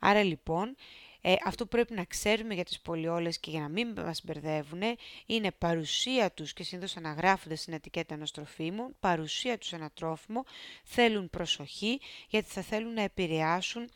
Άρα 0.00 0.22
λοιπόν 0.22 0.76
ε, 1.20 1.34
αυτό 1.44 1.62
που 1.62 1.68
πρέπει 1.68 1.94
να 1.94 2.04
ξέρουμε 2.04 2.54
για 2.54 2.64
τις 2.64 2.80
πολυόλες 2.80 3.38
και 3.38 3.50
για 3.50 3.60
να 3.60 3.68
μην 3.68 3.92
μας 3.96 4.20
μπερδεύουν 4.24 4.80
είναι 5.26 5.50
παρουσία 5.58 6.30
τους 6.30 6.52
και 6.52 6.62
συνήθως 6.62 6.96
αναγράφονται 6.96 7.56
στην 7.56 7.72
ετικέτα 7.72 8.14
ενός 8.14 8.30
τροφίμου, 8.30 8.94
παρουσία 9.00 9.58
τους 9.58 9.68
σε 9.68 9.76
ένα 9.76 9.90
τρόφιμο, 9.94 10.44
θέλουν 10.84 11.30
προσοχή 11.30 12.00
γιατί 12.28 12.50
θα 12.50 12.62
θέλουν 12.62 12.92
να 12.92 13.02
επηρεάσουν 13.02 13.88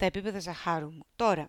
τα 0.00 0.06
επίπεδα 0.06 0.40
ζαχάρου 0.40 0.92
μου. 0.92 1.06
Τώρα, 1.16 1.48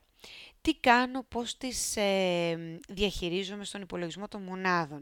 τι 0.62 0.76
κάνω, 0.76 1.24
πώς 1.24 1.58
τις 1.58 1.96
ε, 1.96 2.80
διαχειρίζομαι 2.90 3.66
στον 3.66 3.82
υπολογισμό 3.82 4.28
των 4.28 4.42
μονάδων. 4.42 5.02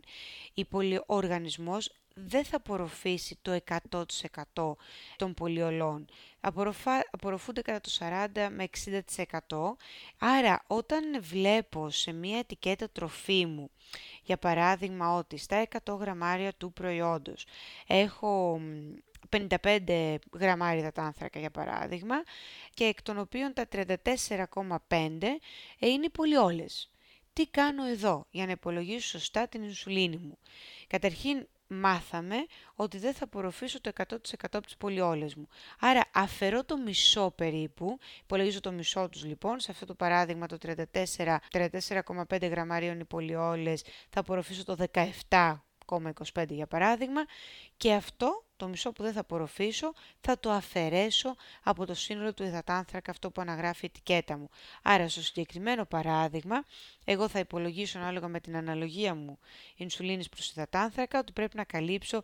Ο 0.55 0.61
πολυοργανισμός 0.69 1.91
δεν 2.13 2.45
θα 2.45 2.57
απορροφήσει 2.57 3.37
το 3.41 3.59
100% 4.53 4.73
των 5.15 5.33
πολιολών. 5.33 6.05
Απορροφά, 6.39 7.03
απορροφούνται 7.11 7.61
κατά 7.61 7.81
το 7.81 7.89
40 7.99 8.49
με 8.51 8.67
60%. 9.17 9.39
Άρα 10.17 10.63
όταν 10.67 11.03
βλέπω 11.21 11.89
σε 11.89 12.11
μία 12.11 12.37
ετικέτα 12.37 12.89
τροφίμου, 12.89 13.69
για 14.23 14.37
παράδειγμα 14.37 15.15
ότι 15.15 15.37
στα 15.37 15.67
100 15.85 15.97
γραμμάρια 15.99 16.53
του 16.53 16.73
προϊόντος 16.73 17.45
έχω 17.87 18.61
55 19.29 20.15
γραμμάρια 20.33 20.91
άνθρακα 20.95 21.39
για 21.39 21.51
παράδειγμα 21.51 22.23
και 22.73 22.83
εκ 22.83 23.01
των 23.01 23.19
οποίων 23.19 23.53
τα 23.53 23.67
34,5 23.71 23.87
είναι 25.79 26.05
οι 26.05 26.09
πολιόλες. 26.11 26.89
Τι 27.33 27.47
κάνω 27.47 27.85
εδώ 27.85 28.25
για 28.29 28.45
να 28.45 28.51
υπολογίσω 28.51 29.09
σωστά 29.09 29.47
την 29.47 29.63
ινσουλίνη 29.63 30.17
μου; 30.17 30.37
Καταρχήν 30.87 31.47
μάθαμε 31.69 32.35
ότι 32.75 32.97
δεν 32.97 33.13
θα 33.13 33.23
απορροφήσω 33.23 33.81
το 33.81 33.91
100% 33.97 34.13
από 34.41 34.61
τις 34.61 34.77
πολυόλες 34.77 35.35
μου. 35.35 35.47
Άρα 35.79 36.01
αφαιρώ 36.13 36.65
το 36.65 36.77
μισό 36.77 37.31
περίπου, 37.35 37.97
υπολογίζω 38.23 38.59
το 38.59 38.71
μισό 38.71 39.09
τους 39.09 39.23
λοιπόν, 39.23 39.59
σε 39.59 39.71
αυτό 39.71 39.85
το 39.85 39.95
παράδειγμα 39.95 40.47
το 40.47 40.57
34, 40.61 41.37
34,5 41.51 42.49
γραμμαρίων 42.49 42.99
οι 42.99 43.05
πολυόλες 43.05 43.83
θα 44.09 44.19
απορροφήσω 44.19 44.63
το 44.63 44.75
17,25 44.91 46.45
για 46.49 46.67
παράδειγμα 46.67 47.25
και 47.77 47.93
αυτό 47.93 48.43
το 48.59 48.67
μισό 48.67 48.91
που 48.91 49.03
δεν 49.03 49.13
θα 49.13 49.19
απορροφήσω 49.19 49.93
θα 50.19 50.39
το 50.39 50.51
αφαιρέσω 50.51 51.35
από 51.63 51.85
το 51.85 51.93
σύνολο 51.93 52.33
του 52.33 52.43
υδατάνθρακα 52.43 53.11
αυτό 53.11 53.31
που 53.31 53.41
αναγράφει 53.41 53.85
η 53.85 53.91
ετικέτα 53.93 54.37
μου. 54.37 54.49
Άρα 54.81 55.09
στο 55.09 55.21
συγκεκριμένο 55.21 55.85
παράδειγμα, 55.85 56.63
εγώ 57.05 57.27
θα 57.27 57.39
υπολογίσω 57.39 57.99
ανάλογα 57.99 58.27
με 58.27 58.39
την 58.39 58.55
αναλογία 58.55 59.15
μου 59.15 59.39
ινσουλίνης 59.75 60.29
προς 60.29 60.51
υδατάνθρακα 60.51 61.19
ότι 61.19 61.31
πρέπει 61.31 61.57
να 61.57 61.63
καλύψω 61.63 62.21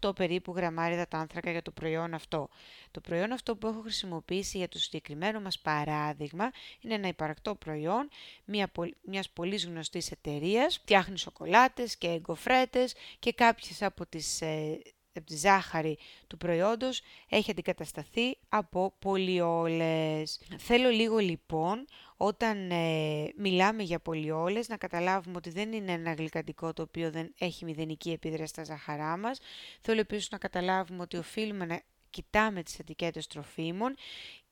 38 0.00 0.14
περίπου 0.14 0.52
γραμμάρια 0.56 0.94
υδατάνθρακα 0.96 1.50
για 1.50 1.62
το 1.62 1.70
προϊόν 1.70 2.14
αυτό. 2.14 2.48
Το 2.90 3.00
προϊόν 3.00 3.32
αυτό 3.32 3.56
που 3.56 3.66
έχω 3.66 3.80
χρησιμοποιήσει 3.80 4.58
για 4.58 4.68
το 4.68 4.78
συγκεκριμένο 4.78 5.40
μας 5.40 5.58
παράδειγμα 5.58 6.50
είναι 6.80 6.94
ένα 6.94 7.08
υπαρκτό 7.08 7.54
προϊόν 7.54 8.08
μια, 8.44 8.70
μιας 9.02 9.30
πολύς 9.30 9.66
γνωστής 9.66 10.10
εταιρείας, 10.10 10.76
φτιάχνει 10.76 11.18
σοκολάτες 11.18 11.96
και 11.96 12.08
εγκοφρέτες 12.08 12.94
και 13.18 13.32
κάποιες 13.32 13.82
από 13.82 14.06
τις 14.06 14.40
ε, 14.40 14.80
από 15.18 15.26
τη 15.26 15.36
ζάχαρη 15.36 15.98
του 16.26 16.36
προϊόντος 16.36 17.00
έχει 17.28 17.50
αντικατασταθεί 17.50 18.38
από 18.48 18.94
πολυόλες. 18.98 20.40
Θέλω 20.58 20.88
λίγο 20.88 21.18
λοιπόν 21.18 21.84
όταν 22.16 22.70
ε, 22.70 23.32
μιλάμε 23.36 23.82
για 23.82 24.00
πολυόλες 24.00 24.68
να 24.68 24.76
καταλάβουμε 24.76 25.36
ότι 25.36 25.50
δεν 25.50 25.72
είναι 25.72 25.92
ένα 25.92 26.12
γλυκαντικό 26.12 26.72
το 26.72 26.82
οποίο 26.82 27.10
δεν 27.10 27.34
έχει 27.38 27.64
μηδενική 27.64 28.10
επίδραση 28.10 28.52
στα 28.52 28.64
ζάχαρά 28.64 29.16
μας. 29.16 29.40
Θέλω 29.80 30.00
επίσης 30.00 30.30
να 30.30 30.38
καταλάβουμε 30.38 31.02
ότι 31.02 31.16
οφείλουμε 31.16 31.64
να 31.64 31.82
κοιτάμε 32.10 32.62
τις 32.62 32.78
ετικέτες 32.78 33.26
τροφίμων 33.26 33.94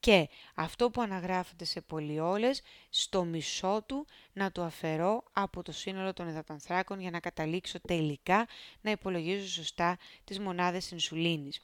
και 0.06 0.28
αυτό 0.54 0.90
που 0.90 1.00
αναγράφεται 1.00 1.64
σε 1.64 1.80
πολυόλες 1.80 2.62
στο 2.90 3.24
μισό 3.24 3.84
του 3.86 4.06
να 4.32 4.52
το 4.52 4.62
αφαιρώ 4.62 5.22
από 5.32 5.62
το 5.62 5.72
σύνολο 5.72 6.12
των 6.12 6.28
υδατανθράκων 6.28 7.00
για 7.00 7.10
να 7.10 7.20
καταλήξω 7.20 7.80
τελικά 7.80 8.46
να 8.80 8.90
υπολογίζω 8.90 9.48
σωστά 9.48 9.98
τις 10.24 10.38
μονάδες 10.38 10.90
ινσουλίνης. 10.90 11.60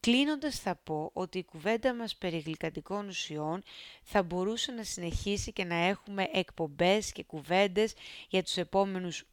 Κλείνοντας 0.00 0.58
θα 0.58 0.74
πω 0.76 1.10
ότι 1.12 1.38
η 1.38 1.44
κουβέντα 1.44 1.94
μας 1.94 2.16
περί 2.16 2.38
γλυκαντικών 2.38 3.08
ουσιών 3.08 3.62
θα 4.02 4.22
μπορούσε 4.22 4.72
να 4.72 4.82
συνεχίσει 4.82 5.52
και 5.52 5.64
να 5.64 5.74
έχουμε 5.74 6.28
εκπομπές 6.32 7.12
και 7.12 7.24
κουβέντες 7.24 7.94
για 8.28 8.42
τους 8.42 8.56
επόμενους 8.56 9.24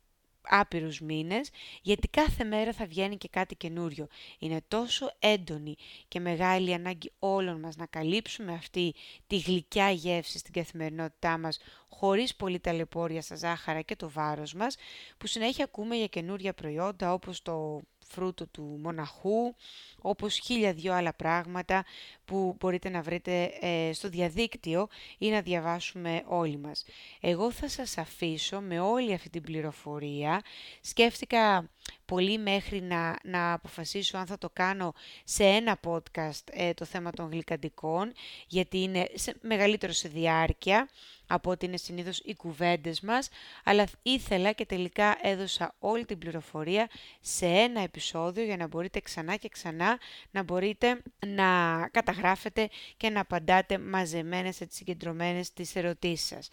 άπειρους 0.43 0.99
μήνες, 0.99 1.49
γιατί 1.81 2.07
κάθε 2.07 2.43
μέρα 2.43 2.73
θα 2.73 2.85
βγαίνει 2.85 3.17
και 3.17 3.27
κάτι 3.27 3.55
καινούριο. 3.55 4.07
Είναι 4.39 4.61
τόσο 4.67 5.11
έντονη 5.19 5.75
και 6.07 6.19
μεγάλη 6.19 6.73
ανάγκη 6.73 7.11
όλων 7.19 7.59
μας 7.59 7.75
να 7.75 7.85
καλύψουμε 7.85 8.53
αυτή 8.53 8.93
τη 9.27 9.37
γλυκιά 9.37 9.89
γεύση 9.89 10.37
στην 10.37 10.53
καθημερινότητά 10.53 11.37
μας, 11.37 11.59
χωρίς 11.89 12.35
πολύ 12.35 12.59
ταλαιπώρια 12.59 13.21
στα 13.21 13.35
ζάχαρα 13.35 13.81
και 13.81 13.95
το 13.95 14.09
βάρος 14.09 14.53
μας, 14.53 14.75
που 15.17 15.27
συνέχεια 15.27 15.63
ακούμε 15.63 15.95
για 15.95 16.07
καινούρια 16.07 16.53
προϊόντα 16.53 17.13
όπως 17.13 17.41
το 17.41 17.81
φρούτο 18.11 18.47
του 18.47 18.79
μοναχού, 18.81 19.55
όπως 20.01 20.39
χίλια 20.43 20.73
δυο 20.73 20.93
άλλα 20.93 21.13
πράγματα 21.13 21.85
που 22.31 22.55
μπορείτε 22.59 22.89
να 22.89 23.01
βρείτε 23.01 23.51
ε, 23.59 23.93
στο 23.93 24.09
διαδίκτυο 24.09 24.87
ή 25.17 25.29
να 25.29 25.41
διαβάσουμε 25.41 26.23
όλοι 26.25 26.57
μας. 26.57 26.85
Εγώ 27.19 27.51
θα 27.51 27.69
σας 27.69 27.97
αφήσω 27.97 28.61
με 28.61 28.79
όλη 28.79 29.13
αυτή 29.13 29.29
την 29.29 29.41
πληροφορία. 29.41 30.41
Σκέφτηκα 30.81 31.69
πολύ 32.05 32.37
μέχρι 32.37 32.81
να, 32.81 33.17
να 33.23 33.53
αποφασίσω 33.53 34.17
αν 34.17 34.25
θα 34.25 34.37
το 34.37 34.49
κάνω 34.53 34.93
σε 35.23 35.43
ένα 35.43 35.79
podcast 35.87 36.43
ε, 36.51 36.73
το 36.73 36.85
θέμα 36.85 37.11
των 37.11 37.31
γλυκαντικών, 37.31 38.11
γιατί 38.47 38.81
είναι 38.81 39.07
σε, 39.13 39.35
μεγαλύτερο 39.41 39.91
σε 39.91 40.07
διάρκεια 40.07 40.89
από 41.27 41.49
ότι 41.49 41.65
είναι 41.65 41.77
συνήθως 41.77 42.19
οι 42.25 42.35
κουβέντες 42.35 43.01
μας, 43.01 43.29
αλλά 43.63 43.87
ήθελα 44.01 44.51
και 44.51 44.65
τελικά 44.65 45.17
έδωσα 45.21 45.75
όλη 45.79 46.05
την 46.05 46.17
πληροφορία 46.17 46.89
σε 47.19 47.45
ένα 47.45 47.81
επεισόδιο 47.81 48.43
για 48.43 48.57
να 48.57 48.67
μπορείτε 48.67 48.99
ξανά 48.99 49.35
και 49.35 49.49
ξανά 49.49 49.99
να 50.31 50.43
μπορείτε 50.43 51.01
να 51.27 51.87
καταγράφετε 52.21 52.69
και 52.97 53.09
να 53.09 53.19
απαντάτε 53.19 53.77
μαζεμένες, 53.77 54.61
έτσι 54.61 54.77
συγκεντρωμένες 54.77 55.53
τις 55.53 55.75
ερωτήσεις 55.75 56.27
σας. 56.27 56.49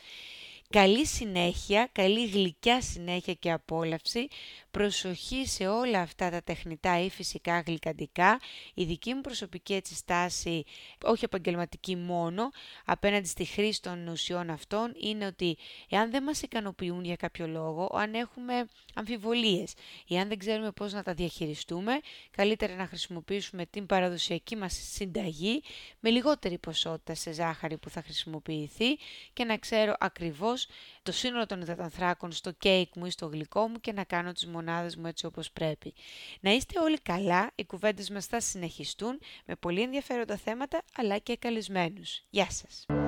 Καλή 0.73 1.07
συνέχεια, 1.07 1.89
καλή 1.93 2.27
γλυκιά 2.27 2.81
συνέχεια 2.81 3.35
και 3.35 3.51
απόλαυση. 3.53 4.29
Προσοχή 4.71 5.47
σε 5.47 5.67
όλα 5.67 6.01
αυτά 6.01 6.31
τα 6.31 6.43
τεχνητά 6.43 7.01
ή 7.01 7.11
φυσικά 7.11 7.61
γλυκαντικά. 7.61 8.41
Η 8.75 8.85
δική 8.85 9.15
μου 9.15 9.21
προσωπική 9.21 9.75
έτσι 9.75 9.95
στάση, 9.95 10.65
όχι 11.03 11.25
επαγγελματική 11.25 11.97
μόνο, 11.97 12.51
απέναντι 12.85 13.29
στη 13.29 13.45
χρήση 13.45 13.83
των 13.83 14.09
ουσιών 14.09 14.51
αυτών, 14.51 14.93
είναι 15.01 15.27
ότι 15.27 15.57
εάν 15.89 16.11
δεν 16.11 16.23
μας 16.23 16.43
ικανοποιούν 16.43 17.05
για 17.05 17.17
κάποιο 17.17 17.47
λόγο, 17.47 17.91
αν 17.95 18.15
έχουμε 18.15 18.69
αμφιβολίες 18.95 19.75
ή 20.07 20.19
αν 20.19 20.29
δεν 20.29 20.39
ξέρουμε 20.39 20.71
πώς 20.71 20.93
να 20.93 21.03
τα 21.03 21.15
διαχειριστούμε, 21.15 22.01
καλύτερα 22.31 22.75
να 22.75 22.87
χρησιμοποιήσουμε 22.87 23.67
την 23.67 23.87
παραδοσιακή 23.87 24.57
μας 24.57 24.91
συνταγή 24.93 25.63
με 26.01 26.11
λιγότερη 26.11 26.59
ποσότητα 26.59 27.15
σε 27.15 27.33
ζάχαρη 27.33 27.79
που 27.79 27.91
θα 27.91 28.03
χρησιμοποιηθεί 28.03 28.99
και 29.33 29.45
να 29.45 29.57
ξέρω 29.57 29.97
ακριβώς 29.99 30.58
το 31.03 31.13
σύνολο 31.13 31.47
των 31.47 31.61
υδατανθράκων 31.61 32.33
στο 32.33 32.51
κέικ 32.51 32.97
μου 32.97 33.07
ή 33.07 33.11
στο 33.11 33.27
γλυκό 33.27 33.69
μου 33.69 33.81
και 33.81 33.93
να 33.93 34.05
κάνω 34.05 34.33
τις 34.33 34.47
μονάδες 34.47 34.97
μου 34.97 35.07
έτσι 35.07 35.27
όπως 35.27 35.51
πρέπει. 35.53 35.95
Να 36.41 36.51
είστε 36.51 36.81
όλοι 36.81 37.01
καλά, 37.01 37.51
οι 37.55 37.65
κουβέντες 37.65 38.11
μας 38.11 38.27
θα 38.27 38.41
συνεχιστούν 38.41 39.19
με 39.45 39.55
πολύ 39.55 39.83
ενδιαφέροντα 39.83 40.37
θέματα 40.37 40.83
αλλά 40.97 41.19
και 41.19 41.37
καλεσμένους. 41.37 42.23
Γεια 42.31 42.51
σας! 42.51 43.08